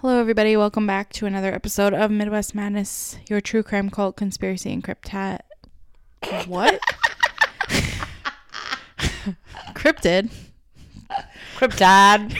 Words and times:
Hello, 0.00 0.18
everybody. 0.18 0.56
Welcome 0.56 0.86
back 0.86 1.12
to 1.12 1.26
another 1.26 1.52
episode 1.52 1.92
of 1.92 2.10
Midwest 2.10 2.54
Madness, 2.54 3.18
your 3.28 3.42
true 3.42 3.62
crime 3.62 3.90
cult 3.90 4.16
conspiracy 4.16 4.72
and 4.72 4.82
cryptat. 4.82 5.40
What? 6.46 6.80
Cryptid. 9.74 10.32
Cryptad. 11.58 12.34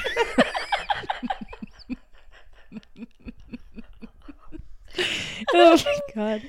Oh 5.53 5.77
my 5.85 6.01
god. 6.15 6.43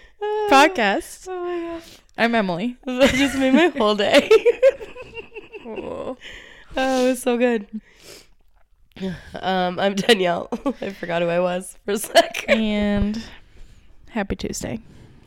Podcast. 0.49 1.27
Oh 1.27 1.43
my 1.43 1.73
god. 1.73 1.83
I'm 2.17 2.33
Emily. 2.33 2.77
That 2.85 3.13
just 3.15 3.37
made 3.37 3.53
my 3.53 3.67
whole 3.67 3.95
day. 3.95 4.29
oh, 5.65 6.15
it 6.77 7.09
was 7.09 7.21
so 7.21 7.37
good. 7.37 7.67
Um, 9.35 9.79
I'm 9.79 9.95
Danielle. 9.95 10.49
I 10.81 10.91
forgot 10.91 11.21
who 11.21 11.27
I 11.29 11.39
was 11.39 11.77
for 11.85 11.91
a 11.93 11.97
sec. 11.97 12.45
And 12.47 13.21
happy 14.09 14.35
Tuesday. 14.35 14.79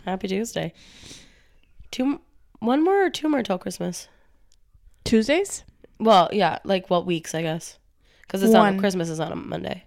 Happy 0.05 0.29
Tuesday. 0.29 0.73
Two, 1.91 2.21
one 2.61 2.85
more 2.85 3.07
or 3.07 3.11
two 3.11 3.29
more 3.29 3.43
till 3.43 3.59
Christmas. 3.59 4.09
Tuesdays? 5.05 5.65
Well, 5.99 6.29
yeah, 6.33 6.59
like 6.65 6.91
what 6.91 7.07
weeks, 7.07 7.35
I 7.35 7.43
guess, 7.43 7.79
because 8.23 8.43
it's 8.43 8.55
on 8.55 8.79
Christmas 8.79 9.09
is 9.09 9.21
on 9.21 9.33
a 9.33 9.37
Monday. 9.37 9.85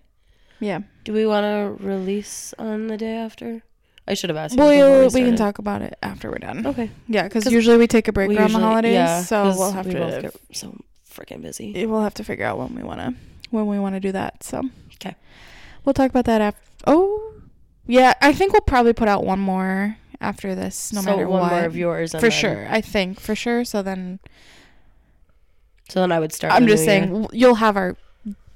Yeah. 0.60 0.80
Do 1.04 1.14
we 1.14 1.26
want 1.26 1.44
to 1.44 1.86
release 1.86 2.54
on 2.58 2.88
the 2.88 2.98
day 2.98 3.14
after? 3.16 3.62
I 4.08 4.14
should 4.14 4.30
have 4.30 4.38
asked. 4.38 4.56
you 4.56 4.60
Well, 4.64 5.04
we, 5.04 5.10
started. 5.10 5.26
can 5.28 5.36
talk 5.36 5.60
about 5.60 5.82
it 5.82 5.98
after 6.02 6.32
we're 6.32 6.38
done. 6.38 6.66
Okay. 6.66 6.90
Yeah, 7.08 7.24
because 7.24 7.52
usually 7.52 7.78
we 7.78 7.88
take 7.88 8.08
a 8.08 8.14
break 8.14 8.30
We 8.30 8.38
around 8.38 8.54
the 8.54 8.60
holidays, 8.60 8.94
yeah, 8.94 9.22
so 9.22 9.44
we'll 9.58 9.72
have 9.74 9.86
we 9.86 9.94
both 9.96 10.16
to 10.16 10.22
get 10.22 10.36
so 10.54 10.80
freaking 11.12 11.42
busy. 11.42 11.86
we'll 11.86 12.02
have 12.04 12.14
to 12.16 12.24
figure 12.24 12.46
out 12.46 12.58
when 12.58 12.74
we 12.74 12.84
want 12.84 13.02
to 13.02 13.14
when 13.52 13.68
we 13.68 13.80
want 13.80 13.96
to 13.96 14.00
do 14.00 14.12
that. 14.12 14.44
So 14.44 14.62
okay, 14.96 15.16
we'll 15.86 15.94
talk 15.94 16.10
about 16.10 16.26
that 16.26 16.42
after. 16.42 16.62
Oh, 16.86 17.34
yeah, 17.86 18.14
I 18.22 18.34
think 18.34 18.54
we'll 18.54 18.62
probably 18.62 18.94
put 18.94 19.08
out 19.08 19.24
one 19.26 19.40
more 19.40 19.98
after 20.20 20.56
this, 20.56 20.92
no 20.94 21.02
so 21.02 21.10
matter 21.12 21.28
one 21.28 21.42
what. 21.42 21.52
more 21.52 21.64
of 21.66 21.76
yours, 21.76 22.14
for 22.18 22.32
sure, 22.32 22.68
I 22.70 22.82
think 22.82 23.20
for 23.20 23.36
sure. 23.36 23.64
So 23.66 23.82
then 23.82 24.20
So 25.90 26.00
then 26.02 26.12
I 26.12 26.20
would 26.20 26.34
start. 26.34 26.54
I'm 26.54 26.68
just 26.68 26.84
saying 26.86 27.16
year. 27.16 27.28
you'll 27.32 27.56
have 27.56 27.78
our 27.78 27.96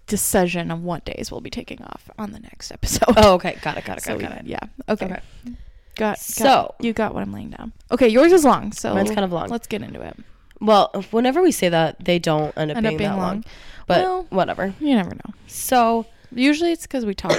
decision 0.07 0.71
of 0.71 0.83
what 0.83 1.05
days 1.05 1.31
we'll 1.31 1.39
be 1.41 1.49
taking 1.49 1.81
off 1.83 2.09
on 2.17 2.31
the 2.33 2.39
next 2.39 2.71
episode. 2.71 3.13
Oh, 3.15 3.33
okay. 3.35 3.57
Got 3.61 3.77
it. 3.77 3.85
Got 3.85 3.99
it. 3.99 4.03
Got 4.05 4.13
it. 4.13 4.17
we- 4.17 4.23
Got 4.23 4.37
it. 4.39 4.45
yeah, 4.45 4.59
okay. 4.89 5.05
Okay. 5.05 5.19
Got, 5.45 5.55
got 5.95 6.19
So- 6.19 6.75
you 6.79 6.91
got 6.93 7.13
what 7.13 7.21
I'm 7.23 7.31
laying 7.31 7.51
down. 7.51 7.71
Okay, 7.91 8.07
yours 8.09 8.31
is 8.33 8.43
long, 8.43 8.71
so 8.73 8.93
Mine's 8.93 9.11
kind 9.11 9.23
of 9.23 9.31
long. 9.31 9.49
Let's 9.49 9.67
get 9.67 9.81
into 9.81 10.01
it. 10.01 10.17
Well, 10.59 10.91
whenever 11.11 11.41
we 11.41 11.51
say 11.51 11.69
that, 11.69 12.03
they 12.03 12.19
don't 12.19 12.55
end 12.57 12.71
up, 12.71 12.77
End 12.77 12.83
being, 12.85 12.95
up 12.95 12.97
being 12.97 13.09
that 13.11 13.17
long. 13.17 13.27
long. 13.35 13.45
But 13.87 14.01
Well- 14.03 14.25
whatever. 14.29 14.73
You 14.79 14.95
never 14.95 15.11
know. 15.11 15.33
So 15.47 16.05
Usually 16.33 16.71
it's 16.71 16.83
because 16.83 17.05
we 17.05 17.13
talk 17.13 17.37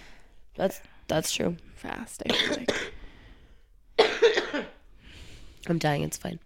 that's 0.56 0.80
that's 1.08 1.32
true. 1.32 1.56
fast. 1.76 2.22
I 2.28 2.32
feel 2.34 2.56
like. 2.56 2.72
I'm 5.68 5.78
dying. 5.78 6.02
It's 6.02 6.16
fine. 6.16 6.38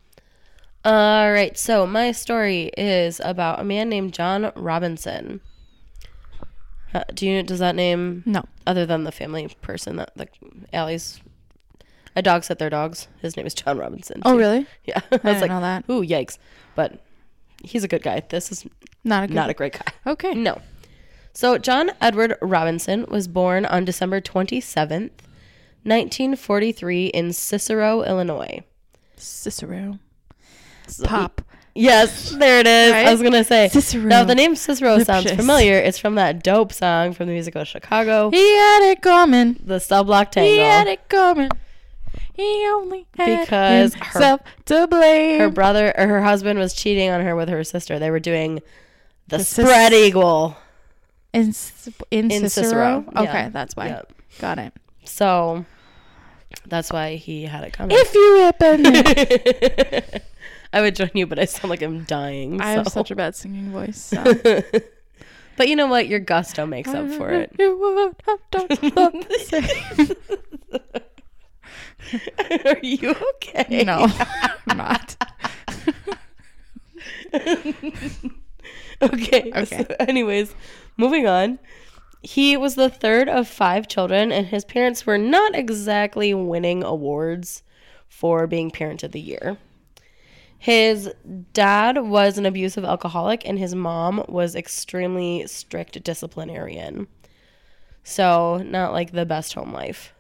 All 0.85 1.33
right. 1.33 1.57
So 1.59 1.87
my 1.87 2.13
story 2.13 2.71
is 2.77 3.21
about 3.25 3.61
a 3.61 3.65
man 3.65 3.89
named 3.89 4.13
John 4.15 4.53
Robinson. 4.55 5.41
Uh, 6.95 7.05
do 7.15 7.27
you 7.27 7.43
does 7.43 7.59
that 7.59 7.75
name 7.75 8.23
No. 8.27 8.45
other 8.67 8.87
than 8.87 9.05
the 9.05 9.13
family 9.13 9.49
person 9.61 9.97
that 9.97 10.11
like 10.17 10.33
Allie's 10.73 11.21
a 12.17 12.23
dog 12.23 12.45
set 12.45 12.59
their 12.59 12.71
dogs? 12.71 13.09
His 13.21 13.37
name 13.37 13.47
is 13.47 13.55
John 13.55 13.77
Robinson. 13.79 14.23
Oh, 14.25 14.37
really? 14.37 14.67
Yeah. 14.85 15.01
I 15.11 15.17
I 15.17 15.17
was 15.17 15.21
didn't 15.23 15.41
like, 15.41 15.51
know 15.51 15.61
that. 15.61 15.85
ooh, 15.91 16.03
yikes! 16.03 16.39
But 16.75 17.01
he's 17.63 17.85
a 17.85 17.89
good 17.89 18.03
guy. 18.03 18.23
This 18.29 18.51
is 18.53 18.67
Not 19.05 19.25
a 19.25 19.27
good. 19.29 19.35
not 19.35 19.51
a 19.51 19.55
great 19.55 19.73
guy. 19.75 19.93
okay. 20.13 20.35
No. 20.35 20.61
So 21.33 21.57
John 21.59 21.91
Edward 22.01 22.35
Robinson 22.43 23.05
was 23.09 23.29
born 23.29 23.65
on 23.67 23.85
December 23.85 24.21
27th, 24.21 25.11
1943 25.85 27.07
in 27.07 27.33
Cicero, 27.33 28.03
Illinois. 28.03 28.61
Cicero. 29.17 29.99
Pop. 31.05 31.43
Yes, 31.75 32.31
there 32.31 32.59
it 32.59 32.67
is. 32.67 32.93
I 32.93 33.11
was 33.13 33.21
going 33.21 33.35
to 33.35 33.45
say. 33.45 33.69
Cicero. 33.69 34.03
Now, 34.05 34.25
the 34.25 34.35
name 34.35 34.57
Cicero 34.57 34.99
sounds 35.01 35.31
familiar. 35.31 35.75
It's 35.79 35.99
from 35.99 36.17
that 36.17 36.43
dope 36.43 36.73
song 36.73 37.13
from 37.13 37.27
the 37.29 37.33
musical 37.33 37.63
Chicago, 37.65 38.31
He 38.31 38.57
had 38.57 38.91
it 38.91 39.01
coming. 39.03 39.61
the 39.65 39.79
Cell 39.79 40.03
Block 40.03 40.35
He 40.35 40.59
had 40.59 40.89
it 40.89 41.09
coming. 41.09 41.51
He 42.35 42.65
only 42.69 43.07
had 43.17 43.41
Because 43.41 43.95
her- 43.95 44.05
himself 44.05 44.41
to 44.67 44.87
blame. 44.87 45.41
Her 45.41 45.51
brother 45.51 45.93
or 45.97 46.07
her 46.07 46.23
husband 46.23 46.59
was 46.59 46.75
cheating 46.75 47.11
on 47.11 47.21
her 47.25 47.35
with 47.37 47.49
her 47.49 47.65
sister. 47.65 47.99
They 47.99 48.11
were 48.11 48.21
doing 48.21 48.61
the, 49.29 49.39
The 49.39 49.45
spread 49.45 49.93
eagle. 49.93 50.57
in, 51.33 51.55
in, 52.11 52.31
In 52.31 52.49
Cicero. 52.49 52.49
Cicero, 52.49 53.05
yeah. 53.15 53.21
Okay, 53.23 53.49
that's 53.53 53.75
why. 53.77 53.89
Yep. 53.89 54.13
Got 54.41 54.59
it. 54.59 54.73
So 55.05 55.65
that's 56.67 56.91
why 56.93 57.17
he 57.17 57.45
had 57.45 57.65
it 57.65 57.73
coming. 57.73 57.97
If 57.99 58.15
you 58.15 58.53
and 58.61 60.23
I 60.73 60.81
would 60.81 60.95
join 60.97 61.11
you, 61.15 61.27
but 61.27 61.39
I 61.39 61.45
sound 61.47 61.71
like 61.71 61.83
I'm 61.83 62.05
dying. 62.05 62.61
I 62.61 62.73
have 62.73 62.89
such 62.89 63.11
a 63.11 63.17
bad 63.17 63.35
singing 63.37 63.71
voice. 63.73 64.01
So. 64.03 64.23
But 65.57 65.69
you 65.69 65.75
know 65.75 65.89
what? 65.89 66.07
Your 66.07 66.21
gusto 66.21 66.67
makes 66.67 66.89
up 66.91 67.11
for 67.11 67.31
it. 67.31 67.51
You 67.59 67.77
would 67.77 68.15
have 68.27 68.39
done 68.53 68.69
the 68.69 70.15
same. 70.71 71.01
Are 72.65 72.79
you 72.83 73.15
okay? 73.35 73.85
No, 73.85 74.07
I'm 74.67 74.77
not. 74.77 75.17
Okay. 77.35 77.75
Okay. 79.01 79.65
So 79.65 79.87
anyways, 80.01 80.55
moving 80.97 81.27
on. 81.29 81.61
He 82.23 82.57
was 82.57 82.75
the 82.75 82.91
third 82.91 83.29
of 83.29 83.47
five 83.47 83.87
children, 83.87 84.33
and 84.33 84.47
his 84.49 84.65
parents 84.65 85.07
were 85.07 85.19
not 85.19 85.55
exactly 85.55 86.35
winning 86.35 86.83
awards 86.83 87.63
for 88.09 88.49
being 88.49 88.73
parent 88.73 89.05
of 89.05 89.13
the 89.13 89.21
year. 89.21 89.57
His 90.59 91.13
dad 91.53 91.99
was 91.99 92.39
an 92.39 92.47
abusive 92.47 92.85
alcoholic, 92.85 93.47
and 93.49 93.59
his 93.59 93.75
mom 93.75 94.25
was 94.29 94.57
extremely 94.57 95.47
strict 95.47 96.03
disciplinarian. 96.03 97.07
So, 98.03 98.59
not 98.59 98.93
like 98.93 99.13
the 99.13 99.27
best 99.27 99.55
home 99.55 99.73
life. 99.73 100.13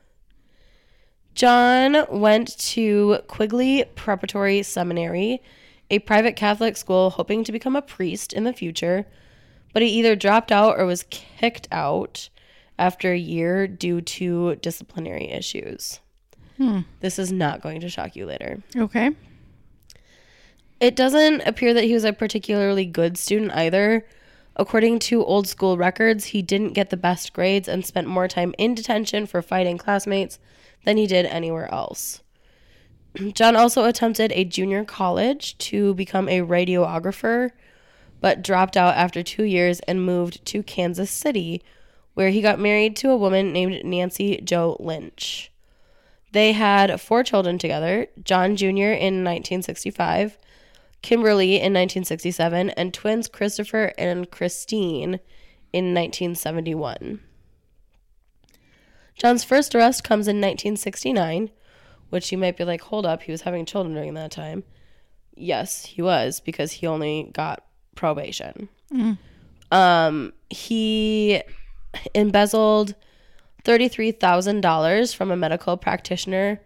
John 1.39 2.05
went 2.11 2.59
to 2.59 3.21
Quigley 3.29 3.85
Preparatory 3.95 4.65
Seminary, 4.65 5.41
a 5.89 6.01
private 6.01 6.35
Catholic 6.35 6.77
school, 6.77 7.11
hoping 7.11 7.45
to 7.45 7.53
become 7.53 7.77
a 7.77 7.81
priest 7.81 8.33
in 8.33 8.43
the 8.43 8.53
future, 8.53 9.07
but 9.73 9.81
he 9.81 9.89
either 9.89 10.17
dropped 10.17 10.51
out 10.51 10.77
or 10.77 10.85
was 10.85 11.05
kicked 11.11 11.69
out 11.71 12.29
after 12.77 13.13
a 13.13 13.17
year 13.17 13.69
due 13.69 14.01
to 14.01 14.57
disciplinary 14.57 15.31
issues. 15.31 16.01
Hmm. 16.57 16.81
This 16.99 17.21
is 17.21 17.31
not 17.31 17.63
going 17.63 17.83
to 17.83 17.89
shock 17.89 18.17
you 18.17 18.27
later. 18.27 18.61
Okay. 18.77 19.13
It 20.81 20.97
doesn't 20.97 21.43
appear 21.43 21.73
that 21.73 21.85
he 21.85 21.95
was 21.95 22.03
a 22.03 22.13
particularly 22.13 22.85
good 22.85 23.17
student 23.17 23.53
either. 23.53 24.05
According 24.59 24.99
to 25.01 25.25
old 25.25 25.47
school 25.47 25.79
records, 25.79 26.27
he 26.27 26.43
didn't 26.43 26.73
get 26.73 26.91
the 26.91 26.97
best 26.97 27.33
grades 27.33 27.69
and 27.69 27.87
spent 27.87 28.09
more 28.09 28.27
time 28.27 28.55
in 28.59 28.75
detention 28.75 29.27
for 29.27 29.41
fighting 29.41 29.79
classmates 29.79 30.41
than 30.85 30.97
he 30.97 31.07
did 31.07 31.27
anywhere 31.27 31.73
else. 31.73 32.23
John 33.35 33.55
also 33.55 33.85
attempted 33.85 34.33
a 34.33 34.45
junior 34.45 34.85
college 34.85 35.57
to 35.59 35.95
become 35.95 36.29
a 36.29 36.41
radiographer, 36.41 37.51
but 38.21 38.43
dropped 38.43 38.77
out 38.77 38.97
after 38.97 39.23
two 39.23 39.45
years 39.45 39.79
and 39.81 40.05
moved 40.05 40.45
to 40.47 40.65
Kansas 40.65 41.11
City, 41.11 41.63
where 42.15 42.31
he 42.31 42.43
got 42.43 42.59
married 42.59 42.97
to 42.97 43.11
a 43.11 43.17
woman 43.17 43.53
named 43.53 43.85
Nancy 43.85 44.41
Jo 44.41 44.77
Lynch. 44.81 45.53
They 46.33 46.53
had 46.53 47.01
four 47.01 47.23
children 47.23 47.59
together 47.59 48.09
John 48.25 48.57
Jr. 48.57 48.91
in 48.91 49.23
1965, 49.25 50.37
Kimberly 51.03 51.55
in 51.55 51.73
1967, 51.73 52.71
and 52.71 52.93
twins 52.93 53.29
Christopher 53.29 53.93
and 53.97 54.31
Christine 54.31 55.21
in 55.73 55.95
1971. 55.95 57.21
John's 59.15 59.45
first 59.45 59.75
arrest 59.75 60.05
comes 60.05 60.29
in 60.29 60.37
1969, 60.37 61.51
which 62.11 62.31
you 62.33 62.39
might 62.39 62.57
be 62.57 62.65
like, 62.65 62.81
hold 62.83 63.05
up, 63.05 63.23
he 63.23 63.33
was 63.33 63.43
having 63.43 63.67
children 63.67 63.95
during 63.95 64.15
that 64.15 64.31
time. 64.31 64.65
Yes, 65.35 65.85
he 65.87 66.03
was, 66.03 66.41
because 66.41 66.73
he 66.73 66.87
only 66.87 67.31
got 67.33 67.65
probation. 67.95 68.69
Um, 69.71 70.33
he 70.51 71.43
embezzled 72.15 72.95
$33,000 73.65 75.15
from 75.15 75.31
a 75.31 75.37
medical 75.37 75.77
practitioner 75.77 76.61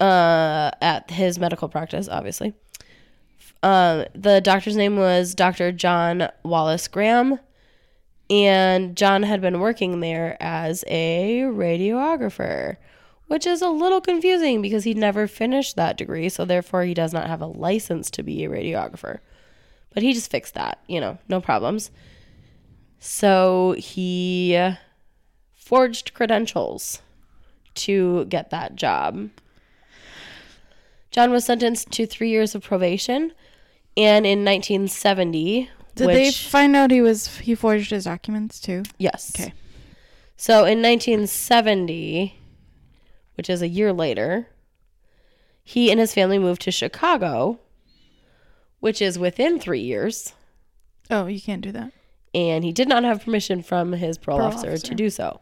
uh, 0.00 0.70
at 0.80 1.10
his 1.10 1.38
medical 1.38 1.68
practice, 1.68 2.08
obviously. 2.08 2.54
Uh, 3.66 4.04
the 4.14 4.40
doctor's 4.40 4.76
name 4.76 4.96
was 4.96 5.34
Dr. 5.34 5.72
John 5.72 6.28
Wallace 6.44 6.86
Graham, 6.86 7.40
and 8.30 8.96
John 8.96 9.24
had 9.24 9.40
been 9.40 9.58
working 9.58 9.98
there 9.98 10.36
as 10.38 10.84
a 10.86 11.40
radiographer, 11.40 12.76
which 13.26 13.44
is 13.44 13.62
a 13.62 13.68
little 13.68 14.00
confusing 14.00 14.62
because 14.62 14.84
he 14.84 14.94
never 14.94 15.26
finished 15.26 15.74
that 15.74 15.96
degree, 15.96 16.28
so 16.28 16.44
therefore 16.44 16.84
he 16.84 16.94
does 16.94 17.12
not 17.12 17.26
have 17.26 17.40
a 17.40 17.46
license 17.46 18.08
to 18.12 18.22
be 18.22 18.44
a 18.44 18.48
radiographer. 18.48 19.18
But 19.92 20.04
he 20.04 20.12
just 20.12 20.30
fixed 20.30 20.54
that, 20.54 20.80
you 20.86 21.00
know, 21.00 21.18
no 21.28 21.40
problems. 21.40 21.90
So 23.00 23.74
he 23.76 24.74
forged 25.56 26.14
credentials 26.14 27.02
to 27.74 28.26
get 28.26 28.50
that 28.50 28.76
job. 28.76 29.28
John 31.10 31.32
was 31.32 31.44
sentenced 31.44 31.90
to 31.90 32.06
three 32.06 32.30
years 32.30 32.54
of 32.54 32.62
probation, 32.62 33.32
and 33.96 34.26
in 34.26 34.44
1970, 34.44 35.70
Did 35.94 36.06
which, 36.06 36.14
they 36.14 36.30
find 36.32 36.76
out 36.76 36.90
he 36.90 37.00
was 37.00 37.38
he 37.38 37.54
forged 37.54 37.90
his 37.90 38.04
documents 38.04 38.60
too? 38.60 38.82
yes, 38.98 39.32
Okay. 39.38 39.52
So 40.36 40.64
in 40.66 40.82
1970, 40.82 42.38
which 43.36 43.48
is 43.48 43.62
a 43.62 43.68
year 43.68 43.92
later, 43.92 44.48
he 45.64 45.90
and 45.90 45.98
his 45.98 46.12
family 46.14 46.38
moved 46.38 46.62
to 46.62 46.70
Chicago, 46.70 47.58
which 48.80 49.00
is 49.00 49.18
within 49.18 49.58
three 49.58 49.80
years, 49.80 50.34
Oh, 51.10 51.26
you 51.26 51.40
can't 51.40 51.62
do 51.62 51.72
that. 51.72 51.92
and 52.34 52.64
he 52.64 52.72
did 52.72 52.88
not 52.88 53.02
have 53.04 53.24
permission 53.24 53.62
from 53.62 53.92
his 53.92 54.18
parole, 54.18 54.38
Parole 54.38 54.52
officer, 54.52 54.68
officer. 54.72 54.86
to 54.88 54.94
do 54.94 55.08
so. 55.10 55.40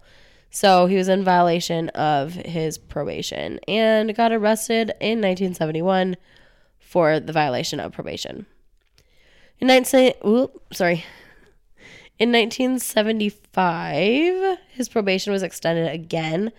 So 0.50 0.86
he 0.86 0.94
was 0.96 1.08
in 1.08 1.24
violation 1.24 1.88
of 1.90 2.34
his 2.34 2.78
probation 2.78 3.58
and 3.66 4.14
got 4.14 4.30
arrested 4.30 4.90
in 5.00 5.20
1971 5.20 6.16
for 6.94 7.18
the 7.18 7.32
violation 7.32 7.80
of 7.80 7.90
probation. 7.90 8.46
In 9.58 9.66
19, 9.66 10.12
oop, 10.24 10.62
sorry. 10.72 11.04
In 12.20 12.30
1975, 12.30 14.58
his 14.70 14.88
probation 14.88 15.32
was 15.32 15.42
extended 15.42 15.92
again 15.92 16.52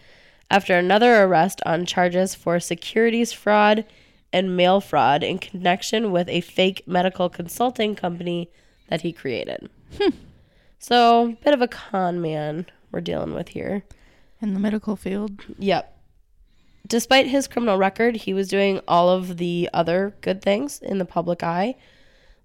after 0.52 0.78
another 0.78 1.24
arrest 1.24 1.62
on 1.66 1.86
charges 1.86 2.36
for 2.36 2.60
securities 2.60 3.32
fraud 3.32 3.86
and 4.34 4.58
mail 4.58 4.82
fraud 4.82 5.24
in 5.24 5.40
connection 5.40 6.12
with 6.12 6.28
a 6.28 6.42
fake 6.42 6.84
medical 6.86 7.30
consulting 7.30 7.96
company 7.96 8.52
that 8.90 9.04
he 9.04 9.14
created. 9.14 9.70
Hmm. 9.98 10.10
So, 10.80 11.38
bit 11.46 11.54
of 11.54 11.62
a 11.62 11.70
con 11.70 12.22
man 12.22 12.66
we're 12.92 13.00
dealing 13.00 13.34
with 13.34 13.48
here. 13.48 13.86
In 14.42 14.54
the 14.54 14.60
medical 14.60 14.98
field. 14.98 15.40
Yep. 15.58 15.95
Despite 16.86 17.28
his 17.28 17.48
criminal 17.48 17.78
record, 17.78 18.16
he 18.16 18.34
was 18.34 18.48
doing 18.48 18.80
all 18.88 19.10
of 19.10 19.38
the 19.38 19.70
other 19.74 20.16
good 20.22 20.42
things 20.42 20.80
in 20.80 20.98
the 21.00 21.06
public 21.06 21.42
eye, 21.42 21.76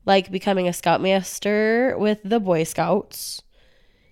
like 0.06 0.31
becoming 0.31 0.66
a 0.66 0.72
scoutmaster 0.72 1.94
with 1.98 2.20
the 2.25 2.40
Boy 2.40 2.64
Scouts. 2.64 3.42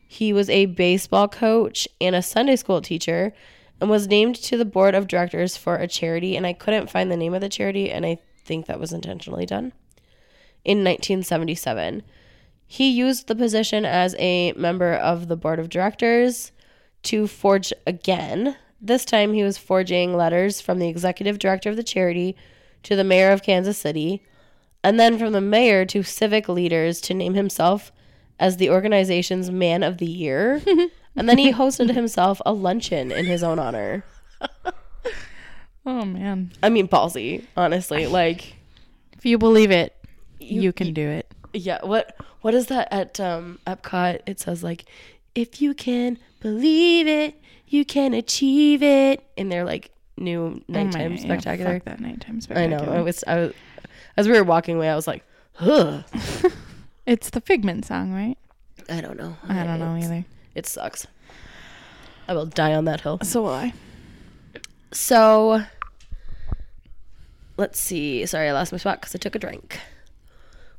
He 0.06 0.32
was 0.32 0.50
a 0.50 0.66
baseball 0.66 1.28
coach 1.28 1.88
and 2.00 2.14
a 2.14 2.22
Sunday 2.22 2.56
school 2.56 2.80
teacher 2.82 3.32
and 3.80 3.88
was 3.88 4.08
named 4.08 4.36
to 4.36 4.56
the 4.56 4.64
board 4.64 4.94
of 4.94 5.06
directors 5.06 5.56
for 5.56 5.76
a 5.76 5.86
charity 5.86 6.36
and 6.36 6.46
I 6.46 6.52
couldn't 6.52 6.90
find 6.90 7.10
the 7.10 7.16
name 7.16 7.34
of 7.34 7.40
the 7.40 7.48
charity 7.48 7.90
and 7.90 8.04
I 8.04 8.18
think 8.44 8.66
that 8.66 8.80
was 8.80 8.92
intentionally 8.92 9.46
done. 9.46 9.72
In 10.64 10.78
1977, 10.78 12.02
he 12.66 12.90
used 12.90 13.28
the 13.28 13.34
position 13.34 13.84
as 13.84 14.14
a 14.18 14.52
member 14.52 14.92
of 14.94 15.28
the 15.28 15.36
board 15.36 15.58
of 15.58 15.68
directors 15.68 16.52
to 17.04 17.26
forge 17.26 17.72
again. 17.86 18.56
This 18.80 19.04
time 19.04 19.32
he 19.32 19.42
was 19.42 19.58
forging 19.58 20.16
letters 20.16 20.60
from 20.60 20.78
the 20.78 20.88
executive 20.88 21.38
director 21.38 21.68
of 21.70 21.76
the 21.76 21.82
charity 21.82 22.36
to 22.84 22.94
the 22.96 23.04
mayor 23.04 23.30
of 23.30 23.42
Kansas 23.42 23.76
City, 23.78 24.22
and 24.84 24.98
then 25.00 25.18
from 25.18 25.32
the 25.32 25.40
mayor 25.40 25.84
to 25.86 26.02
civic 26.04 26.48
leaders 26.48 27.00
to 27.02 27.14
name 27.14 27.34
himself 27.34 27.90
as 28.38 28.56
the 28.56 28.70
organization's 28.70 29.50
man 29.50 29.82
of 29.82 29.98
the 29.98 30.06
year. 30.06 30.62
and 31.16 31.28
then 31.28 31.38
he 31.38 31.52
hosted 31.52 31.92
himself 31.92 32.40
a 32.46 32.52
luncheon 32.52 33.10
in 33.10 33.26
his 33.26 33.42
own 33.42 33.58
honor. 33.58 34.04
Oh 35.86 36.04
man. 36.04 36.52
I 36.62 36.68
mean, 36.68 36.86
ballsy, 36.88 37.44
honestly. 37.56 38.06
Like, 38.18 38.54
If 39.14 39.24
you 39.26 39.38
believe 39.38 39.70
it, 39.70 39.94
you, 40.38 40.62
You- 40.62 40.72
can 40.72 40.92
do 40.92 41.08
it. 41.08 41.32
yeah, 41.52 41.84
what 41.84 42.14
what 42.42 42.54
is 42.54 42.66
that 42.66 42.88
at 42.92 43.18
um 43.18 43.58
Epcot? 43.66 44.20
It 44.26 44.38
says 44.38 44.62
like, 44.62 44.84
if 45.34 45.60
you 45.60 45.74
can 45.74 46.18
believe 46.40 47.06
it, 47.08 47.34
you 47.72 47.84
can 47.84 48.14
achieve 48.14 48.82
it. 48.82 49.22
And 49.36 49.50
they're 49.50 49.64
like 49.64 49.90
new 50.16 50.60
oh 50.60 50.62
nighttime 50.68 51.00
Oh 51.02 51.08
my- 51.10 51.14
yeah, 51.16 51.20
spectacular. 51.22 51.74
fuck 51.74 51.84
that 51.84 52.00
nighttime 52.00 52.40
spectacular. 52.40 52.82
I 52.82 52.86
know. 52.86 52.92
I 52.92 53.00
was, 53.02 53.22
I 53.26 53.36
was, 53.36 53.52
as 54.16 54.26
we 54.28 54.34
were 54.34 54.44
walking 54.44 54.76
away, 54.76 54.88
I 54.88 54.96
was 54.96 55.06
like, 55.06 55.24
Ugh. 55.60 56.04
It's 57.06 57.30
the 57.30 57.40
Figment 57.40 57.86
song, 57.86 58.12
right? 58.12 58.36
I 58.90 59.00
don't 59.00 59.16
know. 59.16 59.36
I 59.48 59.64
don't 59.64 59.78
know 59.78 59.96
either. 59.96 60.24
It 60.54 60.66
sucks. 60.66 61.06
I 62.28 62.34
will 62.34 62.44
die 62.46 62.74
on 62.74 62.84
that 62.84 63.00
hill. 63.00 63.18
So 63.22 63.42
will 63.42 63.54
I. 63.54 63.72
So, 64.92 65.62
let's 67.56 67.78
see. 67.80 68.24
Sorry, 68.26 68.48
I 68.48 68.52
lost 68.52 68.72
my 68.72 68.78
spot 68.78 69.00
because 69.00 69.14
I 69.14 69.18
took 69.18 69.34
a 69.34 69.38
drink. 69.38 69.78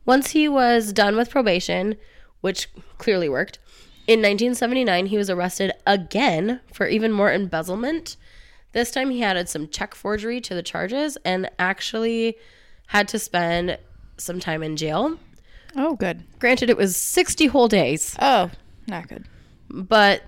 Once 0.06 0.32
he 0.32 0.48
was 0.48 0.94
done 0.94 1.16
with 1.16 1.30
probation, 1.30 1.96
which 2.42 2.70
clearly 2.98 3.30
worked, 3.30 3.60
in 4.10 4.22
1979 4.22 5.06
he 5.06 5.18
was 5.20 5.30
arrested 5.30 5.72
again 5.86 6.60
for 6.74 6.88
even 6.88 7.12
more 7.12 7.32
embezzlement. 7.32 8.18
This 8.72 8.90
time 8.90 9.12
he 9.12 9.22
added 9.24 9.48
some 9.48 9.68
check 9.70 9.94
forgery 9.94 10.42
to 10.42 10.56
the 10.56 10.64
charges 10.64 11.16
and 11.24 11.48
actually 11.60 12.36
had 12.88 13.08
to 13.10 13.20
spend 13.20 13.78
some 14.18 14.40
time 14.40 14.64
in 14.64 14.78
jail. 14.78 15.18
Oh, 15.76 15.96
good. 15.96 16.24
Granted, 16.40 16.72
it 16.72 16.78
was 16.78 16.96
60 16.96 17.46
whole 17.46 17.68
days, 17.68 18.16
Oh, 18.20 18.50
not 18.88 19.08
good. 19.08 19.26
but 19.70 20.24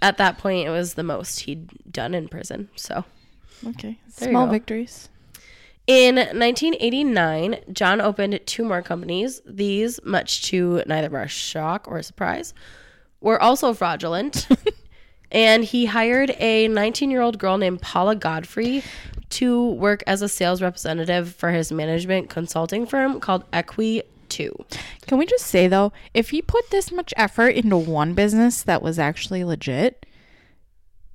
at 0.00 0.18
that 0.18 0.38
point 0.38 0.68
it 0.68 0.70
was 0.70 0.94
the 0.94 1.02
most 1.02 1.40
he'd 1.40 1.68
done 1.90 2.14
in 2.14 2.28
prison. 2.28 2.68
So. 2.76 3.04
Okay. 3.66 3.98
Small 4.08 4.46
victories. 4.46 5.08
In 5.88 6.14
1989, 6.14 7.56
John 7.72 8.00
opened 8.00 8.38
two 8.46 8.64
more 8.64 8.82
companies. 8.82 9.40
These, 9.44 9.98
much 10.04 10.42
to 10.50 10.82
neither 10.86 11.08
of 11.08 11.14
our 11.14 11.28
shock 11.28 11.86
or 11.88 12.00
surprise, 12.02 12.54
were 13.26 13.42
also 13.42 13.74
fraudulent. 13.74 14.46
and 15.32 15.64
he 15.64 15.86
hired 15.86 16.30
a 16.38 16.68
19 16.68 17.10
year 17.10 17.20
old 17.20 17.38
girl 17.38 17.58
named 17.58 17.82
Paula 17.82 18.14
Godfrey 18.14 18.84
to 19.30 19.70
work 19.72 20.04
as 20.06 20.22
a 20.22 20.28
sales 20.28 20.62
representative 20.62 21.34
for 21.34 21.50
his 21.50 21.72
management 21.72 22.30
consulting 22.30 22.86
firm 22.86 23.18
called 23.18 23.42
Equi 23.52 24.04
2. 24.28 24.54
Can 25.08 25.18
we 25.18 25.26
just 25.26 25.44
say 25.46 25.66
though, 25.66 25.92
if 26.14 26.30
he 26.30 26.40
put 26.40 26.70
this 26.70 26.92
much 26.92 27.12
effort 27.16 27.48
into 27.48 27.76
one 27.76 28.14
business 28.14 28.62
that 28.62 28.80
was 28.80 28.96
actually 28.96 29.42
legit, 29.42 30.06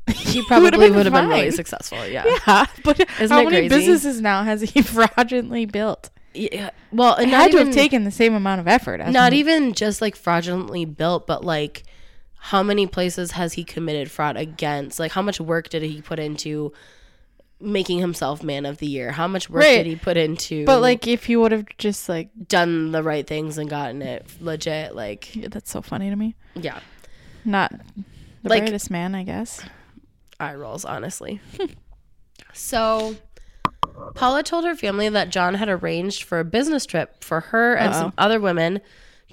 He 0.08 0.44
probably 0.48 0.92
would 0.92 1.06
have 1.06 1.14
been 1.14 1.30
really 1.30 1.52
successful. 1.52 2.06
Yeah. 2.06 2.26
yeah, 2.48 2.66
but 2.84 3.00
Isn't 3.22 3.30
how 3.30 3.44
it 3.44 3.52
many 3.52 3.70
crazy? 3.70 3.88
businesses 3.88 4.20
now 4.20 4.44
has 4.44 4.60
he 4.62 4.82
fraudulently 4.82 5.66
built? 5.66 6.10
Yeah. 6.34 6.68
Uh, 6.68 6.70
well, 6.92 7.16
It 7.16 7.24
and 7.24 7.32
had 7.32 7.38
not 7.38 7.52
to 7.52 7.66
have 7.66 7.74
taken 7.74 8.04
the 8.04 8.12
same 8.12 8.34
amount 8.34 8.60
of 8.60 8.68
effort. 8.68 9.00
Not 9.10 9.32
even 9.32 9.72
just 9.72 10.02
like 10.02 10.18
fraudulently 10.18 10.84
built, 10.84 11.26
but 11.26 11.46
like 11.46 11.84
how 12.44 12.64
many 12.64 12.88
places 12.88 13.32
has 13.32 13.54
he 13.54 13.64
committed 13.64 14.10
fraud 14.10 14.36
against? 14.36 15.00
Like 15.00 15.12
how 15.12 15.22
much 15.22 15.40
work 15.40 15.70
did 15.70 15.84
he 15.84 16.02
put 16.02 16.18
into 16.20 16.74
making 17.60 18.00
himself 18.00 18.42
man 18.44 18.66
of 18.66 18.80
the 18.80 18.88
year? 18.88 19.12
How 19.12 19.28
much 19.28 19.48
work 19.50 19.62
Right. 19.64 19.78
did 19.78 19.86
he 19.86 19.96
put 19.96 20.18
into 20.18 20.66
But 20.66 20.82
like, 20.82 21.06
if 21.06 21.26
he 21.26 21.36
would 21.36 21.52
have 21.52 21.66
just 21.78 22.10
like, 22.10 22.30
done 22.48 22.92
the 22.92 23.04
right 23.04 23.26
things 23.28 23.58
and 23.60 23.70
gotten 23.70 24.02
it 24.02 24.26
legit? 24.40 24.96
Like 24.96 25.36
yeah, 25.36 25.50
that's 25.52 25.70
so 25.72 25.82
funny 25.84 26.10
to 26.10 26.16
me. 26.16 26.36
yeah, 26.56 26.80
Not 27.46 27.72
the 28.44 28.50
Like- 28.50 28.64
brightest 28.64 28.90
man, 28.90 29.14
I 29.14 29.22
guess. 29.24 29.62
eye 30.40 30.56
rolls 30.56 30.84
honestly. 30.84 31.40
so 32.54 33.16
Paula 34.16 34.42
told 34.44 34.66
her 34.66 34.76
family 34.76 35.10
that 35.10 35.30
John 35.30 35.54
had 35.54 35.70
arranged 35.70 36.24
for 36.24 36.40
a 36.40 36.44
business 36.46 36.86
trip 36.86 37.24
for 37.24 37.40
her 37.42 37.76
and 37.76 37.94
some 37.94 38.14
other 38.18 38.40
women 38.40 38.82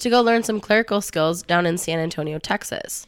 to 0.00 0.10
go 0.10 0.20
learn 0.20 0.42
some 0.42 0.60
clerical 0.60 1.00
skills 1.00 1.42
down 1.42 1.66
in 1.66 1.78
San 1.78 1.98
Antonio, 1.98 2.38
Texas. 2.38 3.06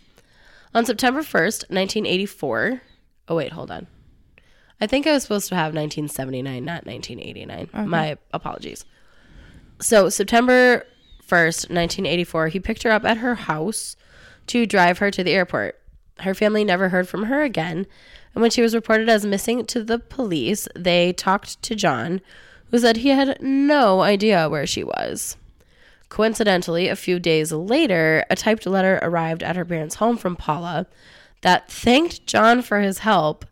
On 0.75 0.85
September 0.85 1.21
1st, 1.21 1.71
1984. 1.71 2.83
Oh, 3.29 3.37
wait, 3.37 3.53
hold 3.53 3.71
on. 3.71 3.87
I 4.81 4.87
think 4.87 5.07
I 5.07 5.13
was 5.13 5.23
supposed 5.25 5.49
to 5.49 5.55
have 5.55 5.75
1979, 5.75 6.65
not 6.65 6.87
1989. 6.87 7.89
My 7.89 8.17
apologies. 8.33 8.85
So, 9.81 10.09
September 10.09 10.87
1st, 11.27 11.71
1984, 11.71 12.49
he 12.49 12.61
picked 12.61 12.83
her 12.83 12.91
up 12.91 13.05
at 13.05 13.19
her 13.19 13.35
house 13.35 13.97
to 14.49 14.67
drive 14.67 14.99
her 14.99 15.11
to 15.11 15.23
the 15.23 15.33
airport. 15.33 15.79
Her 16.21 16.35
family 16.35 16.65
never 16.65 16.89
heard 16.89 17.09
from 17.09 17.25
her 17.25 17.43
again. 17.43 17.87
And 18.35 18.43
when 18.43 18.51
she 18.51 18.63
was 18.63 18.75
reported 18.75 19.09
as 19.09 19.27
missing 19.27 19.65
to 19.67 19.83
the 19.83 19.99
police, 19.99 20.69
they 20.77 21.13
talked 21.13 21.61
to 21.63 21.75
John, 21.75 22.21
who 22.71 22.79
said 22.79 22.99
he 22.99 23.09
had 23.11 23.41
no 23.41 24.01
idea 24.03 24.49
where 24.49 24.67
she 24.67 24.85
was. 24.85 25.37
Coincidentally, 26.11 26.89
a 26.89 26.97
few 26.97 27.19
days 27.19 27.53
later, 27.53 28.25
a 28.29 28.37
typed 28.37 28.67
letter 28.67 28.99
arrived 29.01 29.43
at 29.43 29.57
her 29.57 29.65
parents' 29.65 29.95
home 29.95 30.19
from 30.19 30.37
Paula 30.37 30.87
that 31.41 31.71
thanked 31.71 32.27
John 32.27 32.61
for 32.61 32.81
his 32.81 32.99
help, 32.99 33.47